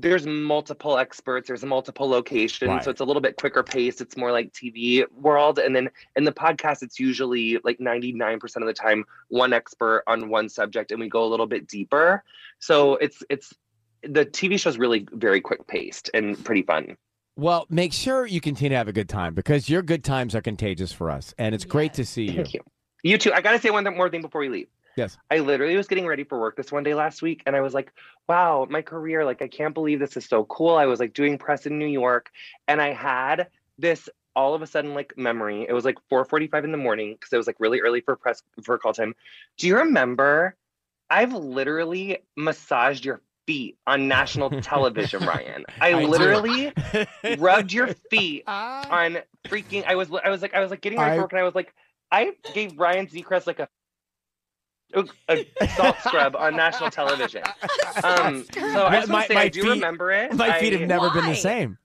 [0.00, 2.84] there's multiple experts, there's multiple locations, Right.
[2.84, 6.22] so it's a little bit quicker pace It's more like TV world, and then in
[6.22, 11.00] the podcast, it's usually like 99% of the time one expert on one subject, and
[11.00, 12.22] we go a little bit deeper.
[12.60, 13.52] So it's it's
[14.04, 16.96] the TV show's really very quick paced and pretty fun.
[17.36, 20.40] Well, make sure you continue to have a good time because your good times are
[20.42, 22.32] contagious for us, and it's great to see you.
[22.34, 22.60] Thank you.
[23.02, 23.32] You too.
[23.32, 24.68] I gotta say one more thing before we leave.
[24.98, 25.16] Yes.
[25.30, 27.72] I literally was getting ready for work this one day last week, and I was
[27.72, 27.92] like,
[28.28, 29.24] "Wow, my career!
[29.24, 31.86] Like, I can't believe this is so cool." I was like doing press in New
[31.86, 32.30] York,
[32.66, 33.46] and I had
[33.78, 35.66] this all of a sudden like memory.
[35.68, 38.42] It was like 4:45 in the morning because it was like really early for press
[38.62, 39.14] for call time.
[39.56, 40.56] Do you remember?
[41.10, 45.64] I've literally massaged your feet on national television, Ryan.
[45.80, 46.72] I, I literally
[47.38, 49.84] rubbed your feet on freaking.
[49.86, 51.54] I was I was like I was like getting ready for work, and I was
[51.54, 51.72] like,
[52.10, 53.68] I gave Ryan Seacrest like a
[54.94, 57.42] a, a salt scrub on national television.
[58.02, 60.32] Um, so I just My- say my I do feet- remember it.
[60.34, 61.78] My feet I- have never been the same.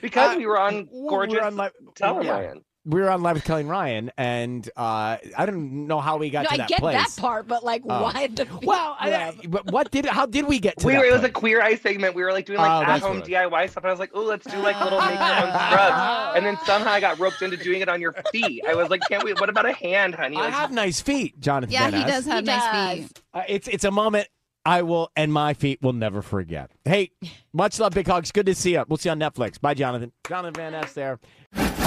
[0.00, 2.30] because Uh, we were on we're gorgeous on li- tele, yeah.
[2.32, 2.64] Ryan.
[2.86, 6.28] We were on live with Kelly and Ryan, and uh, I don't know how we
[6.28, 6.96] got no, to I that get place.
[7.14, 8.02] that part, but like, Oh.
[8.02, 10.04] why the Well, I, but what did?
[10.04, 12.14] How did we get to We that were, it was a queer eye segment.
[12.14, 13.84] We were like doing Oh, like at home what DIY stuff.
[13.84, 16.36] And I was like, oh, let's do like little make your own scrubs.
[16.36, 18.62] And then somehow I got roped into doing it on your feet.
[18.68, 19.32] I was like, can't we?
[19.32, 20.36] What about a hand, honey?
[20.36, 21.72] I have nice feet, Jonathan.
[21.72, 22.06] Yeah, he Ness.
[22.06, 22.62] does have He nice
[22.98, 23.06] does.
[23.06, 23.22] feet.
[23.32, 24.28] Uh, it's it's a moment
[24.66, 26.70] I will and my feet will never forget.
[26.84, 27.12] Hey,
[27.54, 28.30] much love, big hugs.
[28.30, 28.84] Good to see you.
[28.88, 29.58] We'll see you on Netflix.
[29.60, 30.12] Bye, Jonathan.
[30.28, 31.18] Jonathan Van Ness there.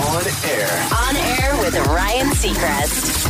[0.08, 0.88] On air.
[0.94, 3.28] On air with Ryan Seacrest.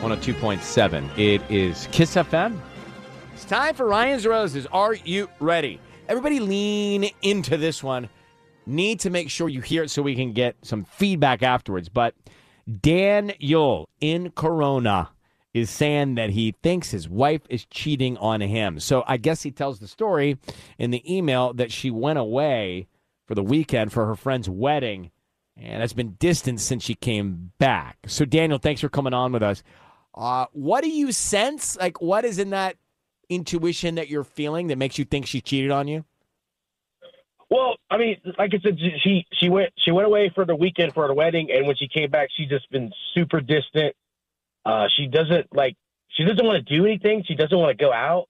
[0.00, 1.18] 102.7.
[1.18, 2.60] It is Kiss FM.
[3.32, 4.66] It's time for Ryan's Roses.
[4.72, 5.80] Are you ready?
[6.08, 8.08] Everybody lean into this one.
[8.66, 11.88] Need to make sure you hear it so we can get some feedback afterwards.
[11.88, 12.14] But
[12.80, 15.10] Dan Daniel in Corona
[15.54, 18.80] is saying that he thinks his wife is cheating on him.
[18.80, 20.36] So I guess he tells the story
[20.78, 22.88] in the email that she went away
[23.26, 25.12] for the weekend for her friend's wedding
[25.56, 27.98] and has been distant since she came back.
[28.08, 29.62] So Daniel, thanks for coming on with us.
[30.12, 31.76] Uh, what do you sense?
[31.76, 32.76] Like, what is in that
[33.28, 36.04] intuition that you're feeling that makes you think she cheated on you?
[37.50, 40.92] Well, I mean, like I said, she she went she went away for the weekend
[40.94, 43.94] for her wedding, and when she came back, she's just been super distant.
[44.64, 45.76] Uh, she doesn't like
[46.08, 47.24] she doesn't want to do anything.
[47.26, 48.28] She doesn't want to go out.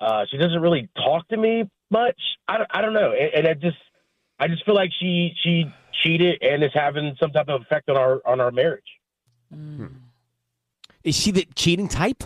[0.00, 2.20] Uh, she doesn't really talk to me much.
[2.46, 3.76] I don't, I don't know, and, and I just
[4.38, 7.96] I just feel like she she cheated and is having some type of effect on
[7.96, 8.82] our on our marriage.
[11.02, 12.24] Is she the cheating type?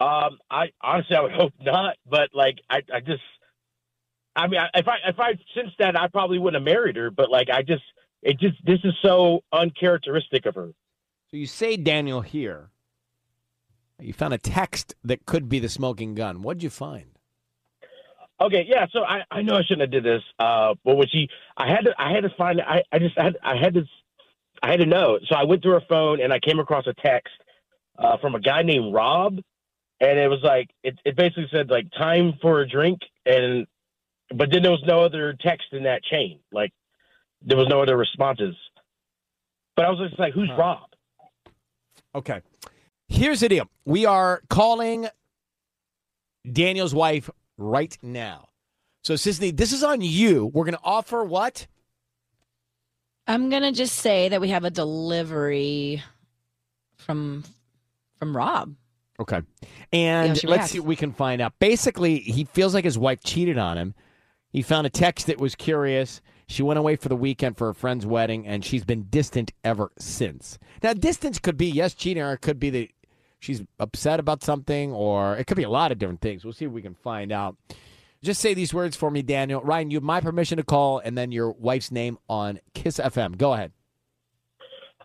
[0.00, 3.22] Um, I honestly I would hope not, but like I, I just,
[4.36, 7.10] I mean, I, if I if I since that I probably wouldn't have married her,
[7.10, 7.82] but like I just,
[8.22, 10.70] it just this is so uncharacteristic of her.
[11.30, 12.70] So you say Daniel here.
[14.00, 16.42] You found a text that could be the smoking gun.
[16.42, 17.18] What'd you find?
[18.40, 18.86] Okay, yeah.
[18.92, 20.22] So I, I know I shouldn't have did this.
[20.38, 22.60] Uh, but when she, I had to, I had to find.
[22.60, 23.84] I, I just had, I had to,
[24.62, 25.18] I had to know.
[25.28, 27.34] So I went through her phone and I came across a text
[27.98, 29.38] uh, from a guy named Rob,
[30.00, 33.66] and it was like, it, it basically said like time for a drink, and
[34.34, 36.38] but then there was no other text in that chain.
[36.52, 36.72] Like
[37.42, 38.54] there was no other responses.
[39.74, 40.87] But I was just like, who's Rob?
[42.14, 42.42] Okay.
[43.08, 43.68] Here's the deal.
[43.84, 45.08] We are calling
[46.50, 48.48] Daniel's wife right now.
[49.04, 50.46] So, Sisanie, this is on you.
[50.46, 51.66] We're going to offer what?
[53.28, 56.02] I'm gonna just say that we have a delivery
[56.96, 57.44] from
[58.16, 58.74] from Rob.
[59.20, 59.42] Okay.
[59.92, 61.52] And she let's see what we can find out.
[61.58, 63.94] Basically, he feels like his wife cheated on him.
[64.50, 66.22] He found a text that was curious.
[66.48, 69.92] She went away for the weekend for her friend's wedding, and she's been distant ever
[69.98, 70.58] since.
[70.82, 72.88] Now, distance could be, yes, cheating, or it could be that
[73.38, 76.44] she's upset about something, or it could be a lot of different things.
[76.44, 77.56] We'll see if we can find out.
[78.22, 79.60] Just say these words for me, Daniel.
[79.60, 83.36] Ryan, you have my permission to call, and then your wife's name on Kiss FM.
[83.36, 83.72] Go ahead.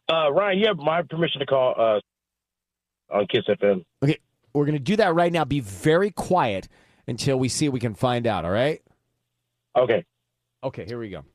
[0.10, 3.84] Uh, Ryan, you have my permission to call uh, on Kiss FM.
[4.01, 4.17] Okay,
[4.53, 5.43] we're going to do that right now.
[5.43, 6.69] Be very quiet
[7.06, 8.82] until we see what we can find out, all right?
[9.77, 10.06] Okay.
[10.63, 11.25] Okay, here we go.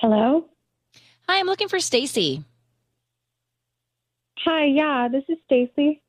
[0.00, 0.46] Hello.
[1.28, 2.44] Hi, I'm looking for Stacy.
[4.44, 6.02] Hi, yeah, this is Stacy.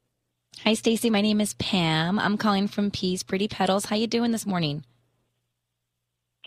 [0.66, 1.10] Hi, Stacy.
[1.10, 2.20] My name is Pam.
[2.20, 3.86] I'm calling from Peace Pretty Petals.
[3.86, 4.84] How you doing this morning?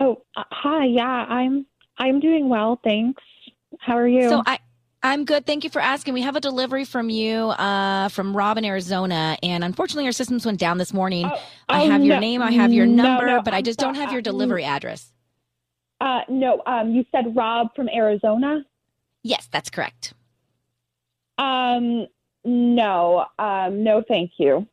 [0.01, 1.65] Oh, uh, hi, yeah, I'm
[1.97, 3.23] I'm doing well, thanks.
[3.81, 4.29] How are you?
[4.29, 4.59] So I
[5.03, 5.47] I'm good.
[5.47, 6.13] Thank you for asking.
[6.13, 10.45] We have a delivery from you uh, from Rob in Arizona, and unfortunately, our systems
[10.45, 11.25] went down this morning.
[11.25, 13.81] I oh, have your no- name, I have your number, no, but I I'm just
[13.81, 15.11] so- don't have your delivery address.
[16.03, 18.63] uh no, um you said Rob from Arizona?
[19.25, 20.15] Yes, that's correct.
[21.39, 22.07] Um
[22.45, 24.69] no, um no thank you.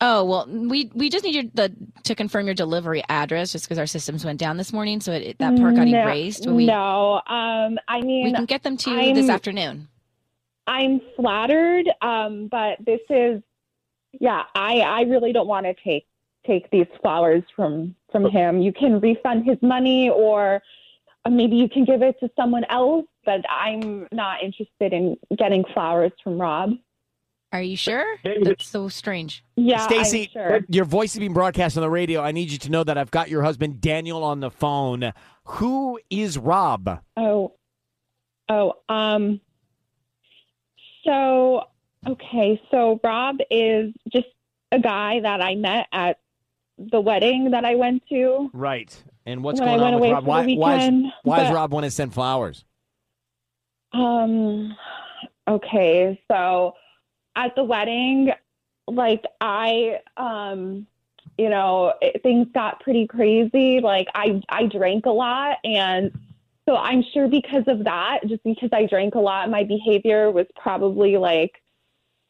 [0.00, 1.72] Oh well, we we just need your, the
[2.04, 5.38] to confirm your delivery address, just because our systems went down this morning, so it,
[5.38, 6.44] that part got No- erased.
[6.44, 9.88] But we no, um, I mean, we can get them to you this I'm- afternoon.
[10.66, 13.42] I'm flattered, um, but this is,
[14.12, 16.06] yeah, I I really don't want to take
[16.46, 18.60] take these flowers from from him.
[18.60, 20.62] You can refund his money, or
[21.30, 23.06] maybe you can give it to someone else.
[23.24, 26.72] But I'm not interested in getting flowers from Rob.
[27.52, 28.16] Are you sure?
[28.24, 29.44] That's so strange.
[29.56, 30.60] Yeah, Stacy, sure.
[30.68, 32.22] your voice is being broadcast on the radio.
[32.22, 35.12] I need you to know that I've got your husband Daniel on the phone.
[35.44, 37.00] Who is Rob?
[37.18, 37.52] Oh,
[38.48, 39.38] oh, um,
[41.04, 41.64] so,
[42.08, 44.28] okay, so Rob is just
[44.72, 46.20] a guy that I met at
[46.78, 48.50] the wedding that I went to.
[48.54, 49.04] Right.
[49.26, 50.24] And what's When going on with Rob?
[50.24, 52.64] Why, why, is, why does but- Rob want to send flowers?
[53.92, 54.74] Um,
[55.46, 56.74] okay, so
[57.36, 58.32] at the wedding,
[58.88, 60.86] like I, um,
[61.38, 63.80] you know, it, things got pretty crazy.
[63.80, 66.10] Like I, I drank a lot, and
[66.66, 70.46] so I'm sure because of that, just because I drank a lot, my behavior was
[70.56, 71.62] probably like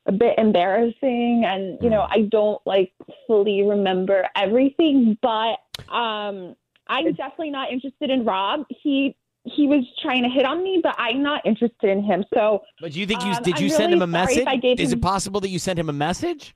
[0.06, 2.92] a bit embarrassing, and you know, I don't like
[3.28, 6.56] fully remember everything, but um,
[6.88, 8.64] I'm definitely not interested in Rob.
[8.68, 12.24] He he was trying to hit on me, but I'm not interested in him.
[12.32, 14.44] So, But do you think you um, did you I'm send him a message?
[14.46, 16.54] I gave Is him- it possible that you sent him a message?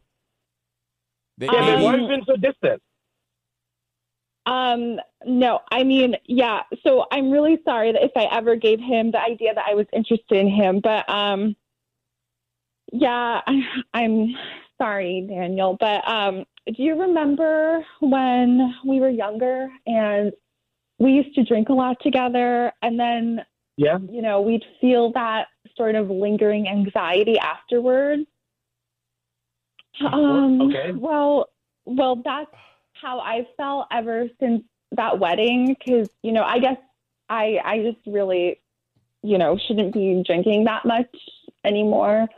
[1.38, 2.82] That Yeah, but maybe- why have you been so distant?
[4.46, 6.60] Um, no, I mean, yeah.
[6.84, 9.86] So I'm really sorry that if I ever gave him the idea that I was
[9.92, 11.56] interested in him, but um,
[12.92, 13.62] yeah, I,
[13.92, 14.36] I'm
[14.80, 15.76] sorry, Daniel.
[15.80, 20.32] But um, do you remember when we were younger and
[20.98, 23.44] we used to drink a lot together, and then
[23.76, 23.98] Yeah.
[23.98, 28.26] you know we'd feel that sort of lingering anxiety afterwards?
[30.00, 30.92] Um, Okay.
[30.92, 31.48] Well,
[31.84, 32.50] well, that's
[32.94, 35.68] how I felt ever since that wedding.
[35.78, 36.78] Because you know, I guess
[37.28, 38.60] I I just really,
[39.22, 41.14] you know, shouldn't be drinking that much
[41.64, 42.28] anymore.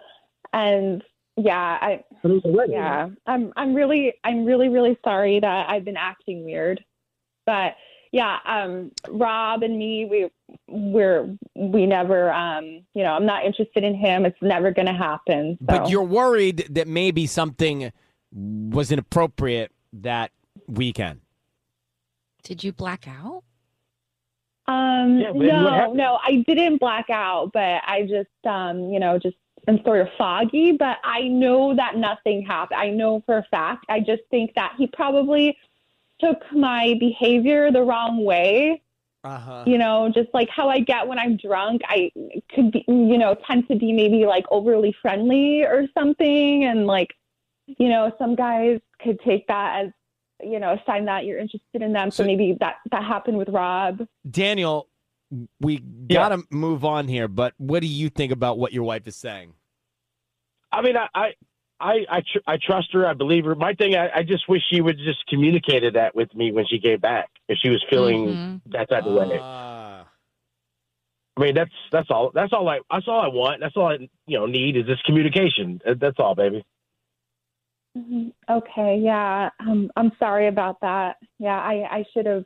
[0.52, 1.02] And
[1.38, 2.04] yeah, I
[2.68, 6.84] yeah, I'm I'm really I'm really really sorry that I've been acting weird.
[7.46, 7.76] But
[8.12, 10.30] yeah, um, Rob and me, we
[10.66, 14.26] we're we never um, you know, I'm not interested in him.
[14.26, 15.56] It's never going to happen.
[15.60, 15.66] So.
[15.66, 17.92] But you're worried that maybe something
[18.32, 20.32] was inappropriate that
[20.66, 21.20] weekend.
[22.42, 23.44] Did you black out?
[24.66, 29.36] Um, Yeah, no, no, I didn't black out, but I just, um, you know, just
[29.68, 30.72] am sort of foggy.
[30.72, 32.80] But I know that nothing happened.
[32.80, 33.84] I know for a fact.
[33.88, 35.56] I just think that he probably
[36.20, 38.82] took my behavior the wrong way.
[39.24, 39.64] Uh-huh.
[39.66, 42.10] You know, just like how I get when I'm drunk, I
[42.54, 46.64] could be, you know, tend to be maybe like overly friendly or something.
[46.64, 47.14] And like,
[47.66, 49.92] you know, some guys could take that as,
[50.42, 52.10] you know, a sign that you're interested in them.
[52.12, 54.06] So, maybe that that happened with Rob.
[54.30, 54.87] Daniel,
[55.60, 59.06] we got to move on here, but what do you think about what your wife
[59.06, 59.52] is saying?
[60.72, 61.28] I mean, I, I,
[61.80, 63.06] I, I, tr- I trust her.
[63.06, 63.54] I believe her.
[63.54, 66.78] My thing, I, I just wish she would just communicated that with me when she
[66.80, 67.28] came back.
[67.48, 68.70] If she was feeling Mm-hmm.
[68.72, 69.38] that type of way.
[69.40, 70.06] Ah.
[71.36, 72.32] I mean, that's that's all.
[72.34, 72.80] That's all I.
[72.90, 73.60] That's all I want.
[73.60, 75.80] That's all I you know need is this communication.
[75.86, 76.64] That's all, baby.
[77.96, 78.32] Mhm.
[78.50, 79.50] Okay, yeah.
[79.60, 81.16] Um, I'm sorry about that.
[81.38, 82.44] Yeah, I, I should have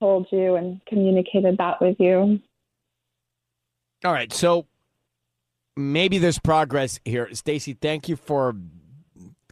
[0.00, 2.40] told you and communicated that with you.
[4.04, 4.66] All right, so
[5.76, 7.28] maybe there's progress here.
[7.34, 8.54] Stacy, thank you for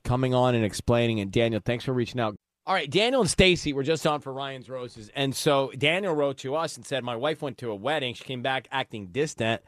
[0.05, 2.37] coming on and explaining, and Daniel, thanks for reaching out.
[2.65, 6.39] All right, Daniel and Stacy were just on for Ryan's Roses, and so Daniel wrote
[6.39, 8.15] to us and said, "My wife went to a wedding.
[8.15, 9.63] She came back acting distant."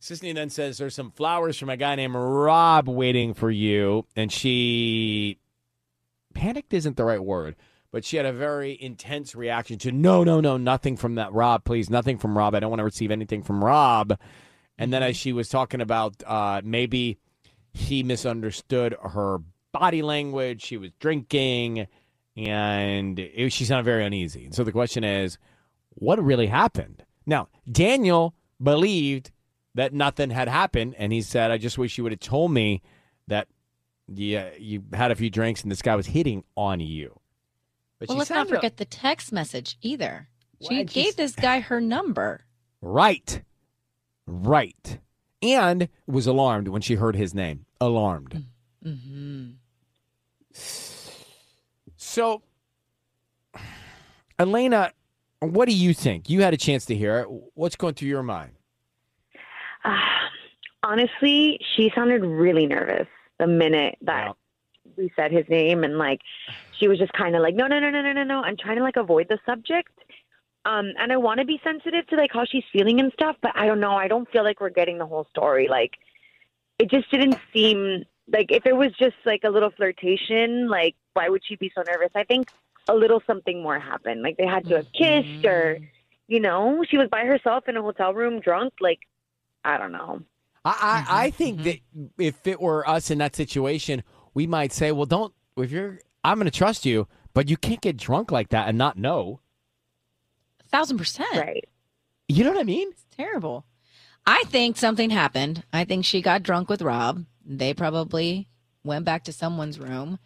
[0.00, 4.32] Sisanie then says, "There's some flowers from a guy named Rob waiting for you," and
[4.32, 5.38] she
[6.34, 7.56] panicked isn't the right word,
[7.96, 11.64] but she had a very intense reaction to no, no, no, nothing from that Rob,
[11.64, 12.54] please, nothing from Rob.
[12.54, 14.18] I don't want to receive anything from Rob.
[14.76, 17.16] And then as she was talking about uh, maybe
[17.72, 19.38] he misunderstood her
[19.72, 21.86] body language, she was drinking,
[22.36, 24.44] and it, she sounded very uneasy.
[24.44, 25.38] And so the question is,
[25.94, 27.02] what really happened?
[27.24, 29.30] Now, Daniel believed
[29.74, 32.82] that nothing had happened, and he said, "I just wish you would have told me
[33.28, 33.48] that
[34.06, 37.18] yeah, you had a few drinks and this guy was hitting on you."
[37.98, 40.28] But well, she let's not sounded- forget the text message either.
[40.60, 40.86] She What?
[40.88, 42.44] gave She's- this guy her number.
[42.80, 43.42] Right.
[44.26, 44.98] Right.
[45.42, 47.66] And was alarmed when she heard his name.
[47.80, 48.44] Alarmed.
[48.84, 49.50] Mm-hmm.
[51.96, 52.42] So,
[54.38, 54.92] Elena,
[55.40, 56.30] what do you think?
[56.30, 57.26] You had a chance to hear it.
[57.54, 58.52] What's going through your mind?
[60.82, 64.34] Honestly, she sounded really nervous the minute that
[64.96, 66.20] we said his name, and like
[66.78, 68.40] she was just kind of like, no, no, no, no, no, no, no.
[68.42, 69.92] I'm trying to like avoid the subject.
[70.64, 73.52] Um, and I want to be sensitive to like how she's feeling and stuff, but
[73.54, 73.92] I don't know.
[73.92, 75.68] I don't feel like we're getting the whole story.
[75.68, 75.92] Like,
[76.78, 81.28] it just didn't seem like if it was just like a little flirtation, like why
[81.28, 82.10] would she be so nervous?
[82.14, 82.50] I think
[82.88, 84.22] a little something more happened.
[84.22, 85.78] Like they had to have kissed, or
[86.28, 88.74] you know, she was by herself in a hotel room, drunk.
[88.80, 89.00] Like,
[89.64, 90.20] I don't know.
[90.64, 91.78] I, Mm-hmm, I, I think that
[92.18, 94.02] if it were us in that situation,
[94.34, 97.80] we might say, well, don't, if you're, I'm going to trust you, but you can't
[97.80, 99.40] get drunk like that and not know.
[100.64, 101.34] A thousand percent.
[101.36, 101.64] Right.
[102.28, 102.88] You know what I mean?
[102.90, 103.64] It's terrible.
[104.26, 105.62] I think something happened.
[105.72, 107.24] I think she got drunk with Rob.
[107.44, 108.48] They probably
[108.82, 110.18] went back to someone's room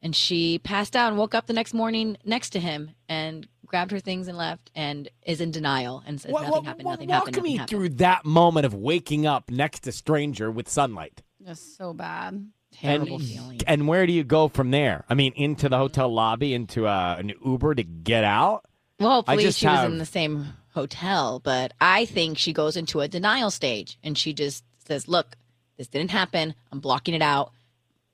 [0.00, 3.90] and she passed out and woke up the next morning next to him and grabbed
[3.90, 6.92] her things and left and is in denial and says Wa- nothing wa- happened, wa-
[6.92, 7.68] nothing walk happened, nothing me happened.
[7.70, 11.22] through that moment of waking up next to stranger with sunlight.
[11.44, 12.48] Just so bad.
[12.72, 13.60] Terrible and, feeling.
[13.66, 15.04] And where do you go from there?
[15.08, 18.64] I mean, into the hotel lobby, into uh, an Uber to get out?
[18.98, 23.08] Well, hopefully she was in the same hotel, but I think she goes into a
[23.08, 25.36] denial stage and she just says, "Look,
[25.76, 26.54] this didn't happen.
[26.70, 27.52] I'm blocking it out.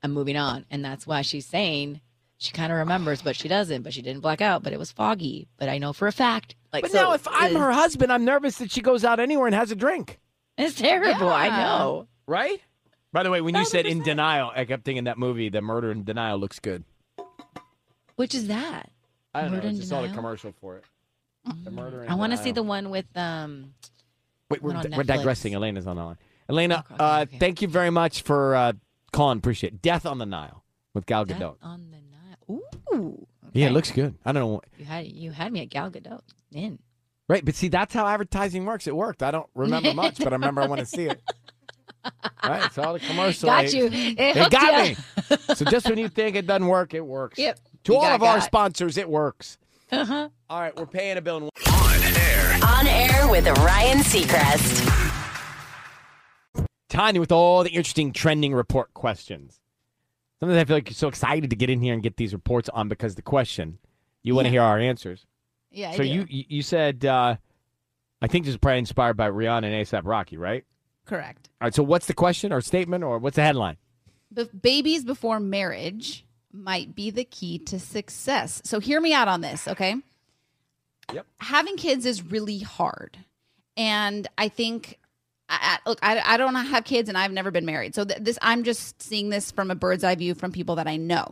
[0.03, 2.01] I'm moving on." And that's why she's saying
[2.37, 3.83] she kind of remembers, but she doesn't.
[3.83, 4.63] But she didn't black out.
[4.63, 5.47] But it was foggy.
[5.57, 6.55] But I know for a fact.
[6.73, 9.19] Like, But so now, if I'm uh, her husband, I'm nervous that she goes out
[9.19, 10.19] anywhere and has a drink.
[10.57, 11.29] it's terrible.
[11.29, 12.07] I know.
[12.27, 12.61] Right?
[13.11, 15.91] By the way, when you said in denial, I kept thinking that movie, The Murder
[15.91, 16.83] in Denial, looks good.
[18.15, 18.91] Which is that?
[19.33, 19.69] I don't Murder know.
[19.69, 20.83] I just saw the commercial for it.
[21.63, 23.73] The Murder in I want to see the one with um.
[24.49, 25.53] Wait, we're, we're digressing.
[25.53, 26.17] Elena's on the line.
[26.49, 27.37] Elena, Okay, okay, uh, okay.
[27.37, 28.73] thank you very much for uh,
[29.11, 29.37] calling.
[29.37, 29.81] Appreciate it.
[29.83, 30.63] Death on the Nile
[30.95, 31.55] with Gal Death Gadot.
[31.61, 31.97] on the
[32.57, 32.61] Nile.
[32.93, 33.27] Ooh.
[33.53, 34.15] Yeah, it looks good.
[34.25, 34.61] I don't know.
[34.77, 36.21] You had you had me at Gal Gadot.
[36.51, 36.79] In.
[37.27, 38.87] Right, but see, that's how advertising works.
[38.87, 39.21] It worked.
[39.21, 41.21] I don't remember much, but I remember I want to see it.
[42.43, 43.47] Right, It's all the commercial.
[43.49, 43.85] Got it- you.
[43.85, 44.95] It They got ya.
[45.29, 45.37] me.
[45.55, 47.37] So just when you think it doesn't work, it works.
[47.37, 47.59] Yep.
[47.85, 49.57] To You all got of our sponsors, it works.
[49.91, 50.29] Uh-huh.
[50.49, 51.37] All right, we're paying a bill.
[51.37, 51.49] In-
[52.63, 54.87] On air with Ryan Seacrest.
[56.89, 59.59] Tanya with all the interesting trending report questions.
[60.39, 62.69] Sometimes I feel like you're so excited to get in here and get these reports
[62.69, 63.77] on because the question,
[64.23, 65.25] you want to hear our answers.
[65.71, 66.09] Yeah, I so do.
[66.09, 67.35] you you you said, uh,
[68.21, 70.65] I think this is probably inspired by Rihanna and ASAP Rocky, right?
[71.09, 71.49] Correct.
[71.59, 71.73] All right.
[71.75, 73.77] So what's the question or statement or what's the headline?
[74.31, 78.61] Be- babies before marriage might be the key to success.
[78.63, 79.95] So hear me out on this, okay?
[81.11, 81.25] Yep.
[81.39, 83.17] Having kids is really hard.
[83.75, 84.99] And I think
[85.49, 87.95] I, I- look, I, I don't have kids and I've never been married.
[87.95, 90.87] So th- this I'm just seeing this from a bird's eye view from people that
[90.87, 91.27] I know.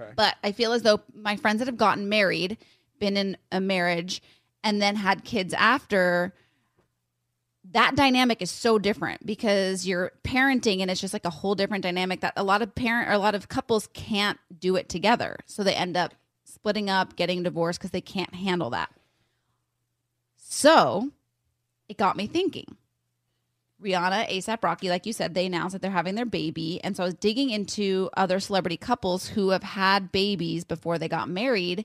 [0.00, 0.10] Okay.
[0.16, 2.56] But I feel as though my friends that have gotten married,
[2.98, 4.22] been in a marriage,
[4.64, 6.34] and then had kids after,
[7.72, 11.82] that dynamic is so different because you're parenting and it's just like a whole different
[11.82, 15.38] dynamic that a lot of parent or a lot of couples can't do it together.
[15.46, 18.90] So they end up splitting up, getting divorced because they can't handle that.
[20.36, 21.10] So
[21.88, 22.76] it got me thinking.
[23.82, 26.80] Rihanna, ASAP Rocky, like you said, they announced that they're having their baby.
[26.84, 31.08] And so I was digging into other celebrity couples who have had babies before they
[31.08, 31.84] got married.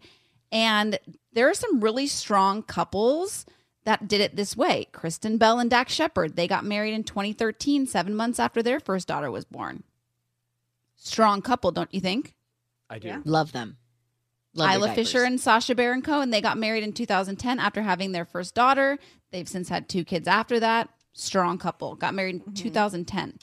[0.51, 0.99] And
[1.34, 3.45] there are some really strong couples
[3.86, 4.88] that did it this way.
[4.91, 9.07] Kristen Bell and Dax Shepard, they got married in 2013, seven months after their first
[9.07, 9.84] daughter was born.
[10.95, 12.34] Strong couple, don't you think?
[12.89, 13.21] I do.
[13.23, 13.77] Love them.
[14.53, 14.95] Love their Isla.
[14.95, 18.97] Fisher and Sacha Baron Cohen, they got married in 2010 after having their first daughter.
[19.32, 20.89] They've since had two kids after that.
[21.13, 21.95] Strong couple.
[21.95, 23.39] Got married in 2010.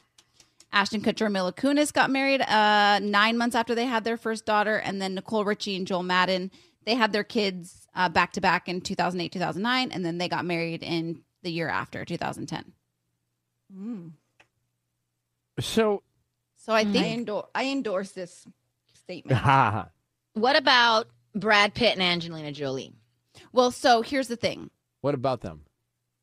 [0.72, 4.44] Ashton Kutcher and Mila Kunis got married uh, nine months after they had their first
[4.44, 4.76] daughter.
[4.76, 6.50] And then Nicole Richie and Joel Madden,
[6.86, 9.90] they had their kids uh, back to back in 2008, 2009.
[9.92, 12.72] And then they got married in the year after, 2010.
[15.60, 16.02] So
[16.56, 18.46] So I I, think endorse, I endorse this
[18.94, 19.40] statement.
[20.34, 22.92] What about Brad Pitt and Angelina Jolie?
[23.52, 24.68] Well, so here's the thing.
[25.00, 25.62] what about them?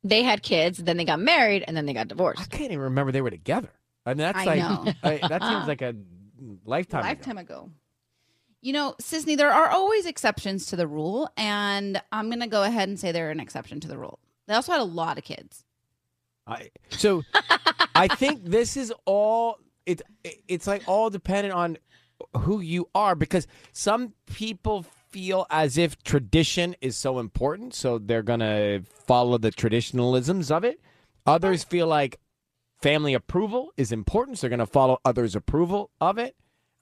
[0.04, 2.40] They had kids, then they got married, and then they got divorced.
[2.42, 3.70] I can't even remember they were together.
[4.06, 4.92] I mean, that's I like know.
[5.02, 5.96] I- that seems like a
[6.64, 7.00] lifetime.
[7.00, 7.08] ago.
[7.08, 7.70] Lifetime ago.
[8.64, 12.62] You know, Sisanie, there are always exceptions to the rule, and I'm going to go
[12.62, 14.18] ahead and say they're an exception to the rule.
[14.46, 15.66] They also had a lot of kids.
[16.46, 17.22] I, so
[17.94, 21.76] I think this is all it, it it's like all dependent on
[22.38, 28.22] who you are because some people feel as if tradition is so important so they're
[28.22, 30.80] going to follow the traditionalisms of it.
[31.26, 32.18] Others feel like
[32.80, 36.34] family approval is important so they're going to follow others approval of it.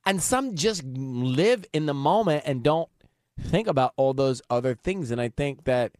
[0.04, 2.88] And some just live in the moment and don't
[3.40, 5.92] think about all those other things and I think that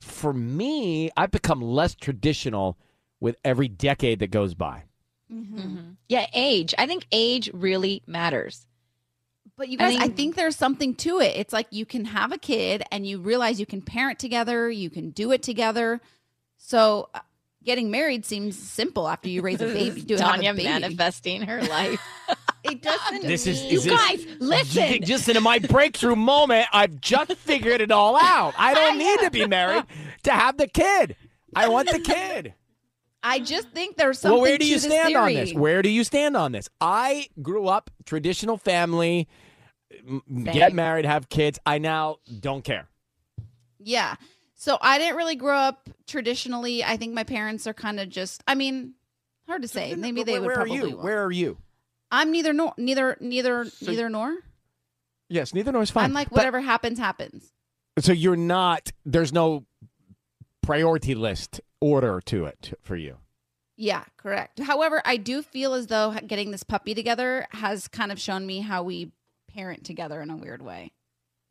[0.00, 2.76] for me, I've become less traditional
[3.20, 4.82] with every decade that goes by.
[5.32, 5.96] Mhm.
[6.08, 6.74] Yeah, age.
[6.76, 8.66] I think age really matters.
[9.56, 11.36] But you guys, I think- think, there's something to it.
[11.36, 14.90] It's like you can have a kid and you realize you can parent together, you
[14.90, 16.00] can do it together.
[16.58, 17.20] So uh,
[17.62, 20.00] getting married seems simple after you raise a baby.
[20.06, 20.64] Do have a Tanya baby.
[20.64, 22.00] manifesting her life.
[22.64, 23.22] It doesn't.
[23.22, 25.02] This is You this- guys, listen.
[25.02, 28.54] Just in my breakthrough moment, I've just figured it all out.
[28.56, 29.84] I don't need to be married
[30.24, 31.16] to have the kid.
[31.56, 32.54] I want the kid.
[33.24, 34.34] I just think there's something.
[34.34, 35.52] well, where do to you stand on this?
[35.54, 36.68] Where do you stand on this?
[36.80, 39.28] I grew up traditional family,
[40.08, 41.58] m- get married, have kids.
[41.64, 42.88] I now don't care.
[43.78, 44.16] Yeah.
[44.54, 46.82] So I didn't really grow up traditionally.
[46.84, 48.42] I think my parents are kind of just.
[48.46, 48.94] I mean,
[49.46, 49.94] hard to say.
[49.94, 50.78] Maybe they where, would where probably.
[50.78, 50.90] are you?
[50.94, 51.58] want- Where are you?
[52.12, 52.74] I'm neither nor.
[52.76, 53.16] Neither.
[53.20, 53.64] Neither.
[53.64, 54.36] So- neither nor.
[55.28, 56.04] Yes, neither nor is fine.
[56.04, 57.52] I'm like But- whatever happens, happens.
[57.98, 58.92] so you're not.
[59.04, 59.64] There's no
[60.62, 63.16] priority list order to it for you.
[63.76, 64.60] Yeah, correct.
[64.60, 68.60] However, I do feel as though getting this puppy together has kind of shown me
[68.60, 69.10] how we
[69.48, 70.92] parent together in a weird way.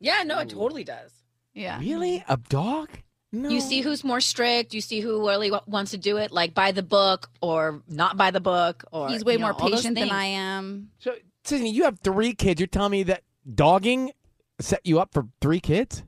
[0.00, 1.10] Yeah, no, it totally does.
[1.52, 1.78] Yeah.
[1.80, 2.88] Really, a dog?
[3.34, 3.48] No.
[3.48, 4.74] You see who's more strict.
[4.74, 8.16] You see who really wa- wants to do it, like by the book or not
[8.18, 8.84] by the book.
[8.92, 10.10] Or He's way you know, more patient than.
[10.10, 10.90] I am.
[10.98, 11.14] So,
[11.44, 12.60] Sisanie, you have three kids.
[12.60, 13.22] You're telling me that
[13.54, 14.12] dogging
[14.60, 16.02] set you up for three kids?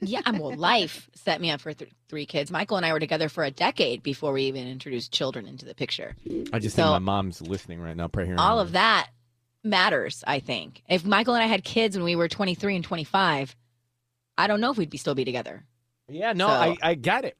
[0.00, 2.50] Yeah, well, life set me up for th- three kids.
[2.50, 5.74] Michael and I were together for a decade before we even introduced children into the
[5.74, 6.16] picture.
[6.52, 8.08] I just So- think my mom's listening right now.
[8.08, 8.36] Pray here.
[8.38, 9.08] All of that
[9.62, 10.82] matters, I think.
[10.88, 13.54] If Michael and I had kids when we were 23 and 25,
[14.38, 15.64] I don't know if we'd be still be together.
[16.08, 17.36] Yeah, no, So- I, I get it.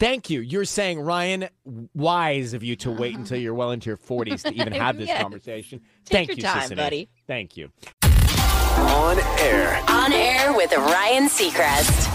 [0.00, 0.40] Thank you.
[0.40, 1.48] You're saying, Ryan,
[1.94, 5.06] wise of you to wait until you're well into your 40s to even have this
[5.06, 5.22] Yes.
[5.22, 5.80] conversation.
[6.04, 6.76] Take Thank your you, time, Sisanie.
[6.76, 7.08] buddy.
[7.28, 7.70] Thank you.
[8.02, 9.80] On air.
[9.88, 12.12] On air with Ryan Seacrest.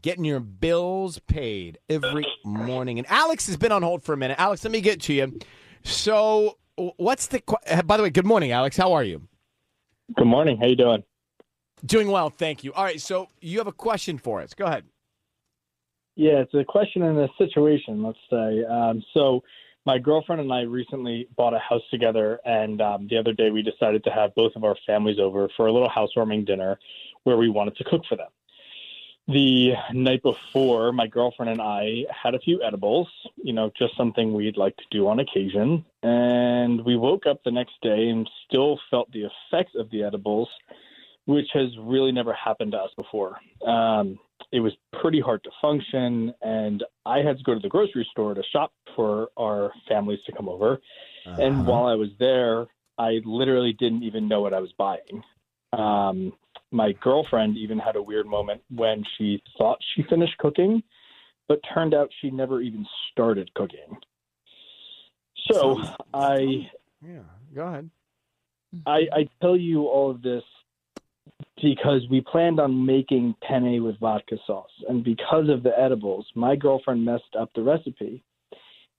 [0.00, 2.98] Getting your bills paid every morning.
[2.98, 4.36] And Alex has been on hold for a minute.
[4.38, 5.36] Alex, let me get to you.
[5.82, 6.58] So,
[6.96, 7.42] what's the.
[7.68, 8.76] uh, By the way, good morning, Alex.
[8.76, 9.22] How are you?
[10.14, 10.58] Good morning.
[10.58, 11.02] How you doing?
[11.84, 12.72] Doing well, thank you.
[12.72, 14.54] All right, so you have a question for us.
[14.54, 14.84] Go ahead.
[16.16, 18.64] Yeah, it's a question and a situation, let's say.
[18.64, 19.42] Um, so,
[19.84, 23.62] my girlfriend and I recently bought a house together, and um, the other day we
[23.62, 26.78] decided to have both of our families over for a little housewarming dinner
[27.22, 28.30] where we wanted to cook for them.
[29.28, 34.32] The night before, my girlfriend and I had a few edibles, you know, just something
[34.32, 35.84] we'd like to do on occasion.
[36.04, 40.48] And we woke up the next day and still felt the effects of the edibles,
[41.26, 43.36] which has really never happened to us before.
[43.66, 44.18] Um,
[44.52, 48.34] it was pretty hard to function, and I had to go to the grocery store
[48.34, 50.80] to shop for our families to come over.
[51.26, 52.66] And while I was there,
[52.98, 55.22] I literally didn't even know what I was buying.
[55.72, 56.32] Um,
[56.70, 60.82] my girlfriend even had a weird moment when she thought she finished cooking,
[61.48, 63.98] but turned out she never even started cooking.
[65.48, 65.76] So
[66.14, 66.68] I
[67.06, 67.20] Yeah,
[67.54, 67.90] go ahead.
[68.84, 70.42] I, I tell you all of this
[71.62, 74.70] because we planned on making penne with vodka sauce.
[74.88, 78.22] And because of the edibles, my girlfriend messed up the recipe.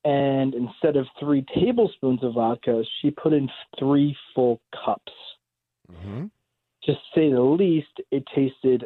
[0.03, 5.11] And instead of three tablespoons of vodka, she put in three full cups.
[5.91, 6.25] Mm-hmm.
[6.83, 8.85] To say the least, it tasted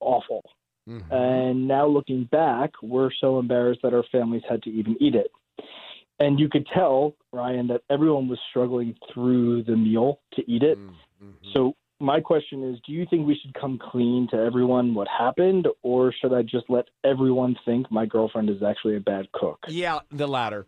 [0.00, 0.42] awful.
[0.88, 1.12] Mm-hmm.
[1.12, 5.30] And now looking back, we're so embarrassed that our families had to even eat it.
[6.20, 10.78] And you could tell, Ryan, that everyone was struggling through the meal to eat it.
[11.52, 15.68] So my question is, do you think we should come clean to everyone what happened,
[15.82, 19.58] or should I just let everyone think my girlfriend is actually a bad cook?
[19.68, 20.66] Yeah, the latter.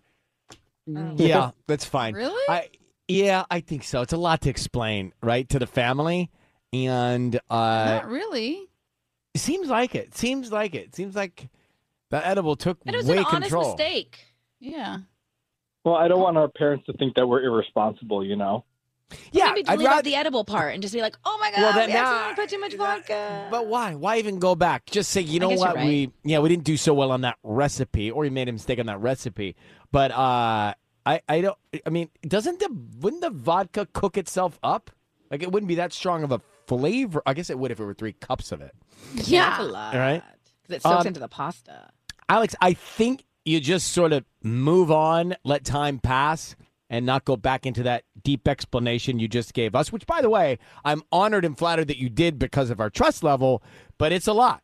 [0.86, 2.14] Yeah, that's fine.
[2.14, 2.42] Really?
[2.48, 2.68] I
[3.08, 4.00] yeah, I think so.
[4.00, 6.30] It's a lot to explain, right, to the family,
[6.72, 8.68] and uh, Not really.
[9.34, 10.16] it seems like it.
[10.16, 10.94] Seems like it.
[10.94, 11.48] Seems like
[12.10, 13.70] that edible took It was way an honest control.
[13.76, 14.18] mistake.
[14.60, 14.98] Yeah.
[15.84, 18.64] Well, I don't want our parents to think that we're irresponsible, you know?
[19.32, 21.50] Yeah, Maybe I'd delete out rather- the edible part and just be like, oh my
[21.50, 23.48] god, Well, then we now- put too much vodka.
[23.50, 23.94] But why?
[23.94, 24.86] Why even go back?
[24.86, 25.76] Just say, you know what?
[25.76, 25.86] right.
[25.86, 28.78] We yeah, we didn't do so well on that recipe, or we made a mistake
[28.78, 29.56] on that recipe.
[29.92, 30.74] But uh,
[31.06, 31.58] I I don't.
[31.86, 32.68] I mean, doesn't the
[33.00, 34.90] wouldn't the vodka cook itself up?
[35.30, 37.22] Like it wouldn't be that strong of a flavor.
[37.26, 38.74] I guess it would if it were three cups of it.
[39.14, 39.94] Yeah, that's a lot.
[39.94, 40.22] All right.
[40.66, 41.90] 'Cause it soaks Um, into the pasta.
[42.28, 46.56] Alex, I think you just sort of move on, let time pass,
[46.90, 50.30] and not go back into that deep explanation you just gave us, which, by the
[50.30, 53.62] way, I'm honored and flattered that you did because of our trust level,
[53.98, 54.62] but it's a lot.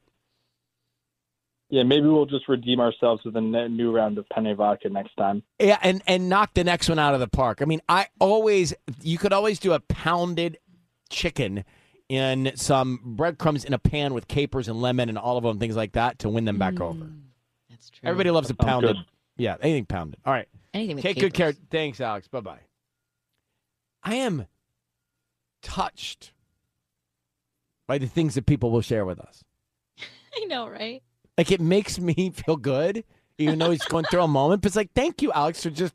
[1.71, 5.43] Yeah, maybe we'll just redeem ourselves with a new round of penne vodka next time.
[5.61, 7.63] Yeah, and, and knock the next one out of the park.
[7.63, 10.59] I mean, I always, you could always do a pounded
[11.11, 11.65] chicken
[12.09, 15.77] in some breadcrumbs in a pan with capers and lemon and olive oil and things
[15.77, 17.09] like that to win them back mm, over.
[17.69, 18.09] That's true.
[18.09, 18.97] Everybody loves a That sounds pounded.
[18.97, 19.05] good.
[19.37, 20.19] Yeah, anything pounded.
[20.27, 20.49] All right.
[20.73, 21.53] Anything with Take good care.
[21.53, 22.29] Thanks, Alex.
[22.29, 22.61] Bye bye.
[24.03, 24.47] I am
[25.63, 26.33] touched
[27.87, 29.45] by the things that people will share with us.
[30.37, 31.03] I know, right?
[31.37, 33.05] Like it makes me feel good,
[33.39, 34.63] even though he's going through a moment.
[34.63, 35.95] But it's like, thank you, Alex, for just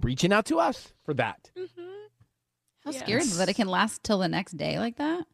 [0.00, 1.50] reaching out to us for that.
[1.56, 1.82] Mm-hmm.
[2.84, 5.24] How scary is that it can last till the next day like that?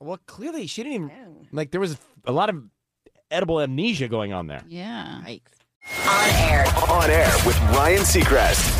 [0.00, 1.70] Well, clearly she didn't even like.
[1.70, 2.64] There was a lot of
[3.30, 4.62] edible amnesia going on there.
[4.66, 5.22] Yeah.
[6.06, 6.64] On air.
[6.88, 8.78] On air with Ryan Seacrest.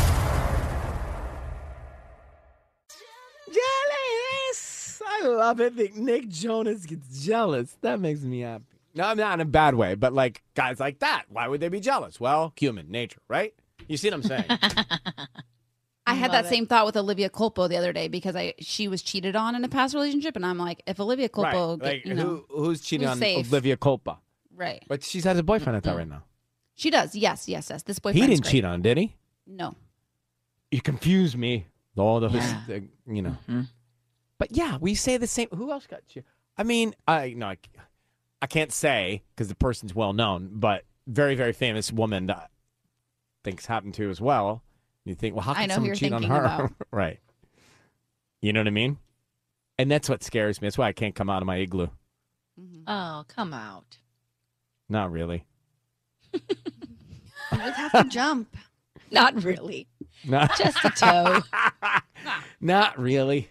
[3.47, 5.01] Jealous.
[5.05, 7.75] I love it that Nick Jonas gets jealous.
[7.81, 8.63] That makes me happy.
[8.95, 11.25] No, I'm not in a bad way, but like guys like that.
[11.29, 12.19] Why would they be jealous?
[12.19, 13.53] Well, human nature, right?
[13.87, 14.45] You see what I'm saying?
[16.05, 19.01] I had that same thought with Olivia Culpo the other day because I she was
[19.01, 21.79] cheated on in a past relationship, and I'm like, if Olivia Culpo, right.
[21.79, 23.47] get- Like you know, who, who's cheating who's on safe?
[23.51, 24.17] Olivia Culpo?
[24.55, 24.83] right?
[24.87, 26.23] But she's has a boyfriend at that right now.
[26.75, 27.15] She does.
[27.15, 27.83] Yes, yes, yes.
[27.83, 29.15] This boy He didn't cheat on, did he?
[29.45, 29.75] No.
[30.71, 31.67] You confuse me.
[31.95, 32.61] All those, Yeah.
[32.69, 33.37] uh, you know.
[34.39, 35.47] But yeah, we say the same.
[35.53, 36.23] Who else got you?
[36.57, 37.57] I mean, I no, I,
[38.41, 42.49] I can't say because the person's well known, but very, very famous woman that
[43.43, 44.63] thinks happened to as well.
[45.05, 46.71] You think, well, how can someone cheat on her?
[46.91, 47.19] right.
[48.41, 48.97] You know what I mean?
[49.77, 50.67] And that's what scares me.
[50.67, 51.87] That's why I can't come out of my igloo.
[52.87, 53.97] Oh, come out.
[54.89, 55.45] Not really.
[56.33, 58.55] You just have to jump.
[59.11, 59.87] Not really.
[60.25, 61.41] Not, Just a toe.
[62.61, 63.49] not really.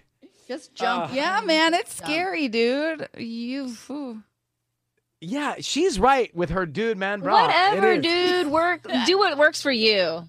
[0.48, 1.10] Just jump.
[1.10, 3.08] Uh, Yeah, man, it's scary, dude.
[3.16, 3.68] You.
[3.68, 4.22] phew.
[5.20, 7.34] Yeah, she's right with her dude, man, bro.
[7.34, 8.48] Whatever, dude.
[8.48, 8.82] Work.
[9.06, 10.24] Do what works for you.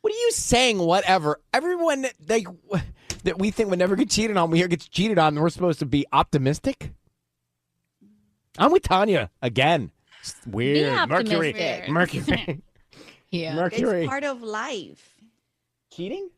[0.00, 0.78] What are you saying?
[0.78, 1.38] Whatever.
[1.52, 2.46] Everyone that, like
[3.24, 5.50] that we think would never get cheated on, we hear gets cheated on, and we're
[5.50, 6.92] supposed to be optimistic.
[8.56, 9.90] I'm with Tanya again.
[10.22, 11.08] It's weird.
[11.08, 11.48] Mercury.
[11.50, 11.88] optimistic.
[11.90, 12.62] Mercury.
[13.30, 13.54] Yeah.
[13.56, 14.02] Mercury.
[14.04, 15.14] It's part of life.
[15.92, 16.30] Cheating?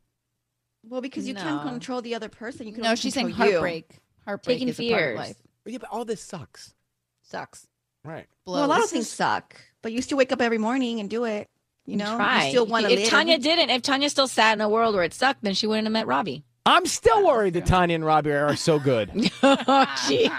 [0.88, 2.66] Well, because you can't control the other person.
[2.66, 3.54] You can No, only she's saying control you.
[3.54, 3.90] heartbreak.
[4.24, 5.18] Heartbreak Taking is a part of fears.
[5.18, 5.36] life.
[5.66, 6.74] Yeah, but all this sucks.
[7.22, 7.68] Sucks.
[8.04, 8.26] Right.
[8.46, 11.24] Well, a lot of things suck, but you still wake up every morning and do
[11.26, 11.48] it.
[11.86, 12.44] You know, Try.
[12.46, 13.08] you still want to if live.
[13.08, 15.86] Tanya didn't, if Tanya still sat in a world where it sucked, then she wouldn't
[15.86, 16.44] have met Robbie.
[16.66, 19.10] I'm still worried that Tanya and Robbie are so good.
[19.42, 20.30] oh, gee.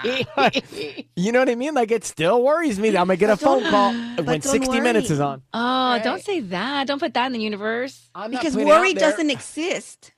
[1.16, 1.74] You know what I mean?
[1.74, 4.80] Like it still worries me that I'm gonna get a phone call when don't 60
[4.80, 5.42] minutes is on.
[5.52, 6.86] Oh, don't say that.
[6.86, 8.08] Don't put that in the universe.
[8.14, 10.12] I'm not because putting it worry doesn't exist.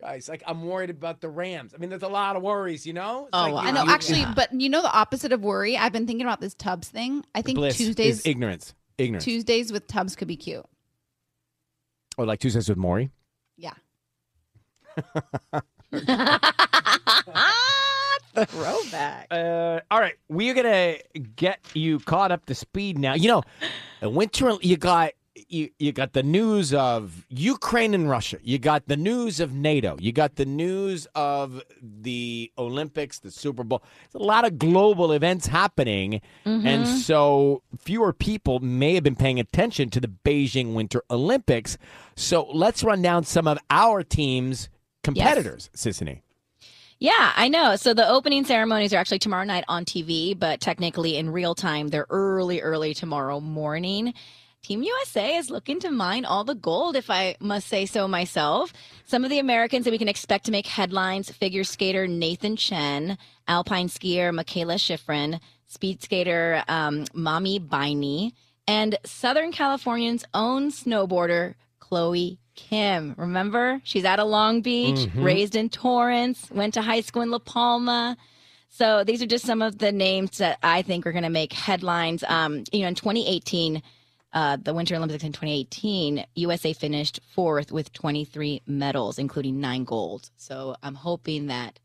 [0.00, 1.74] Guys, like I'm worried about the Rams.
[1.74, 3.22] I mean, there's a lot of worries, you know?
[3.22, 3.62] It's Oh, like wow.
[3.62, 4.32] you- I know, you- actually, yeah.
[4.34, 5.76] but you know the opposite of worry.
[5.76, 7.24] I've been thinking about this Tubbs thing.
[7.34, 8.74] I think Bliss Tuesdays, is ignorance.
[8.98, 9.24] Ignorance.
[9.24, 10.66] Tuesdays with Tubbs could be cute.
[12.18, 13.10] Or like Tuesdays with Morrie?
[15.92, 16.38] Yeah.
[18.46, 19.26] Throwback.
[19.30, 20.96] Uh, all right, we're gonna
[21.36, 23.14] get you caught up to speed now.
[23.14, 23.42] You know,
[24.08, 24.52] winter.
[24.62, 25.12] You got
[25.48, 28.38] you you got the news of Ukraine and Russia.
[28.42, 29.96] You got the news of NATO.
[30.00, 33.82] You got the news of the Olympics, the Super Bowl.
[34.10, 37.02] There's a lot of global events happening, and Mhm.
[37.02, 41.76] so fewer people may have been paying attention to the Beijing Winter Olympics.
[42.16, 44.70] So let's run down some of our team's
[45.02, 46.22] competitors, Sisanie.
[46.98, 47.74] Yeah, I know.
[47.74, 51.88] So the opening ceremonies are actually tomorrow night on TV, but technically in real time,
[51.88, 54.14] they're early, early tomorrow morning.
[54.62, 58.72] Team USA is looking to mine all the gold, if I must say so myself.
[59.04, 63.18] Some of the Americans that we can expect to make headlines figure skater Nathan Chen,
[63.48, 68.34] alpine skier Mikaela Shiffrin, speed skater um, Maame Biney,
[68.68, 73.14] and Southern Californian's own snowboarder Chloe Kim.
[73.16, 73.80] Remember?
[73.84, 75.24] She's out of Long Beach, Mhm.
[75.24, 78.16] raised in Torrance, went to high school in La Palma.
[78.68, 81.52] So these are just some of the names that I think are going to make
[81.52, 82.24] headlines.
[82.26, 83.82] Um, you know, in 2018,
[84.32, 90.30] uh, the Winter Olympics in 2018, USA finished fourth with 23 medals, including nine gold.
[90.36, 91.78] So I'm hoping that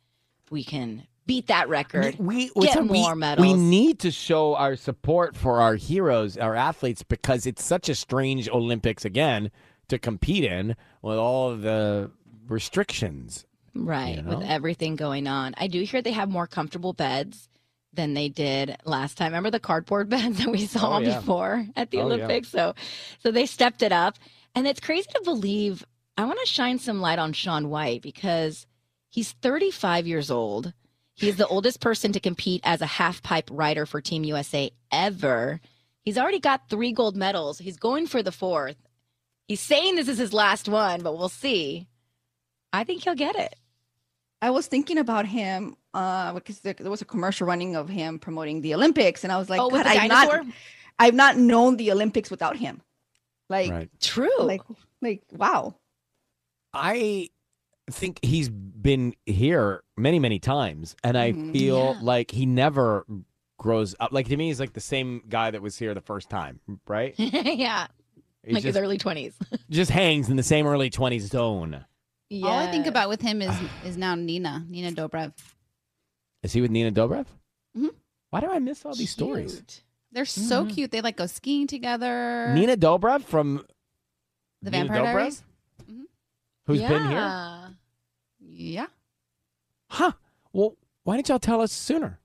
[0.49, 3.45] we can beat that record, we get so we- more medals.
[3.45, 7.95] We need to show our support for our heroes, our athletes, because it's such a
[7.95, 9.51] strange Olympics again
[9.89, 12.11] to compete in with all of the
[12.47, 13.45] restrictions.
[13.73, 15.53] Right, You with everything going on.
[15.57, 17.47] I do hear they have more comfortable beds
[17.93, 19.27] than they did last time.
[19.31, 21.19] Remember the cardboard beds that we saw Oh, yeah.
[21.19, 22.13] before at the Oh, yeah.
[22.15, 22.49] Olympics?
[22.49, 22.73] So
[23.21, 24.15] so they stepped it up.
[24.55, 25.85] And it's crazy to believe
[26.17, 28.65] I want to shine some light on Shaun White because
[29.09, 30.73] he's 35 years old.
[31.13, 35.59] He's the oldest person to compete as a half pipe rider for Team USA ever.
[36.01, 37.59] He's already got three gold medals.
[37.59, 38.77] He's going for the fourth.
[39.47, 41.87] He's saying this is his last one, but we'll see.
[42.73, 43.55] I think he'll get it.
[44.41, 48.19] I was thinking about him uh, because there, there was a commercial running of him
[48.19, 50.45] promoting the Olympics, and I was like, Oh, God, I've not.
[50.99, 52.81] I've not known the Olympics without him.
[53.49, 53.89] Like, Right.
[54.01, 54.29] true.
[54.39, 54.61] Like,
[55.01, 55.75] like, wow.
[56.73, 57.29] I
[57.89, 61.51] think he's been here many, many times, and I Mhm.
[61.53, 62.05] feel Yeah.
[62.05, 63.05] like he never
[63.57, 64.11] grows up.
[64.11, 67.15] Like to me, he's like the same guy that was here the first time, right?
[67.17, 67.87] yeah.
[68.47, 69.33] He like his early 20s.
[69.69, 71.85] Just hangs in the same early twenties zone.
[72.43, 73.53] All I think about with him is
[73.85, 75.33] is now Nina, Nina Dobrev.
[76.43, 77.25] Is he with Nina Dobrev?
[77.77, 77.89] Mhm.
[78.29, 79.81] Why do I miss all these stories?
[80.11, 80.73] They're so Mm-hmm.
[80.73, 80.91] cute.
[80.91, 82.51] They like go skiing together.
[82.53, 83.65] Nina Dobrev from
[84.61, 85.13] the Nina Vampire Dobrev?
[85.15, 85.43] Diaries.
[86.65, 87.11] who's been here?
[87.11, 87.69] Yeah.
[88.39, 88.87] Yeah.
[89.89, 90.11] Huh.
[90.53, 92.19] Well, why didn't y'all tell us sooner?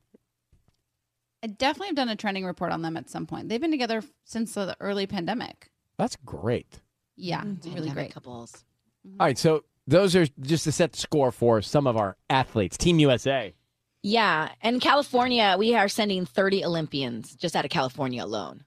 [1.42, 3.48] I definitely have done a trending report on them at some point.
[3.48, 5.70] They've been together since the early pandemic.
[6.03, 6.80] That's great.
[7.14, 7.53] Yeah, mm-hmm.
[7.59, 8.12] it's really great.
[8.12, 8.64] couples.
[9.07, 9.20] Mm-hmm.
[9.20, 12.76] All right, so those are just to set the score for some of our athletes.
[12.76, 13.55] Team USA.
[14.03, 14.48] Yeah.
[14.62, 18.64] And California, we are sending 30 Olympians just out of California alone.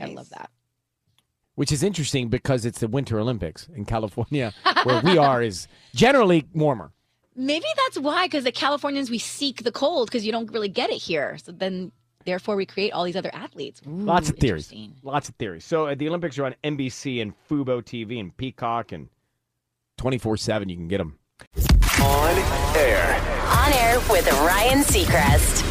[0.00, 0.50] I love that.
[1.58, 4.54] which is interesting because it's the Winter Olympics in California,
[4.84, 6.92] where we are is generally warmer.
[7.34, 10.90] Maybe that's why, because the Californians, we seek the cold because you don't really get
[10.90, 11.36] it here.
[11.38, 11.90] So then,
[12.28, 13.80] therefore, we create all these other athletes.
[13.86, 14.72] Lots of theories.
[15.02, 15.64] Lots of theories.
[15.64, 19.08] So uh, the Olympics are on NBC and Fubo TV and Peacock and
[19.96, 20.68] 24 7.
[20.68, 21.18] You can get them.
[22.02, 23.20] On air.
[23.64, 25.64] On air with Ryan Seacrest.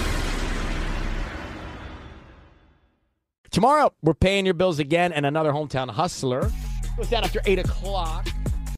[3.51, 6.51] Tomorrow, we're paying your bills again, and another hometown hustler
[6.95, 8.28] goes down after 8 o'clock.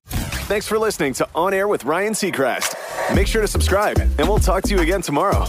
[0.07, 2.75] Thanks for listening to On Air with Ryan Seacrest.
[3.15, 5.47] Make sure to subscribe, and we'll talk to you again tomorrow.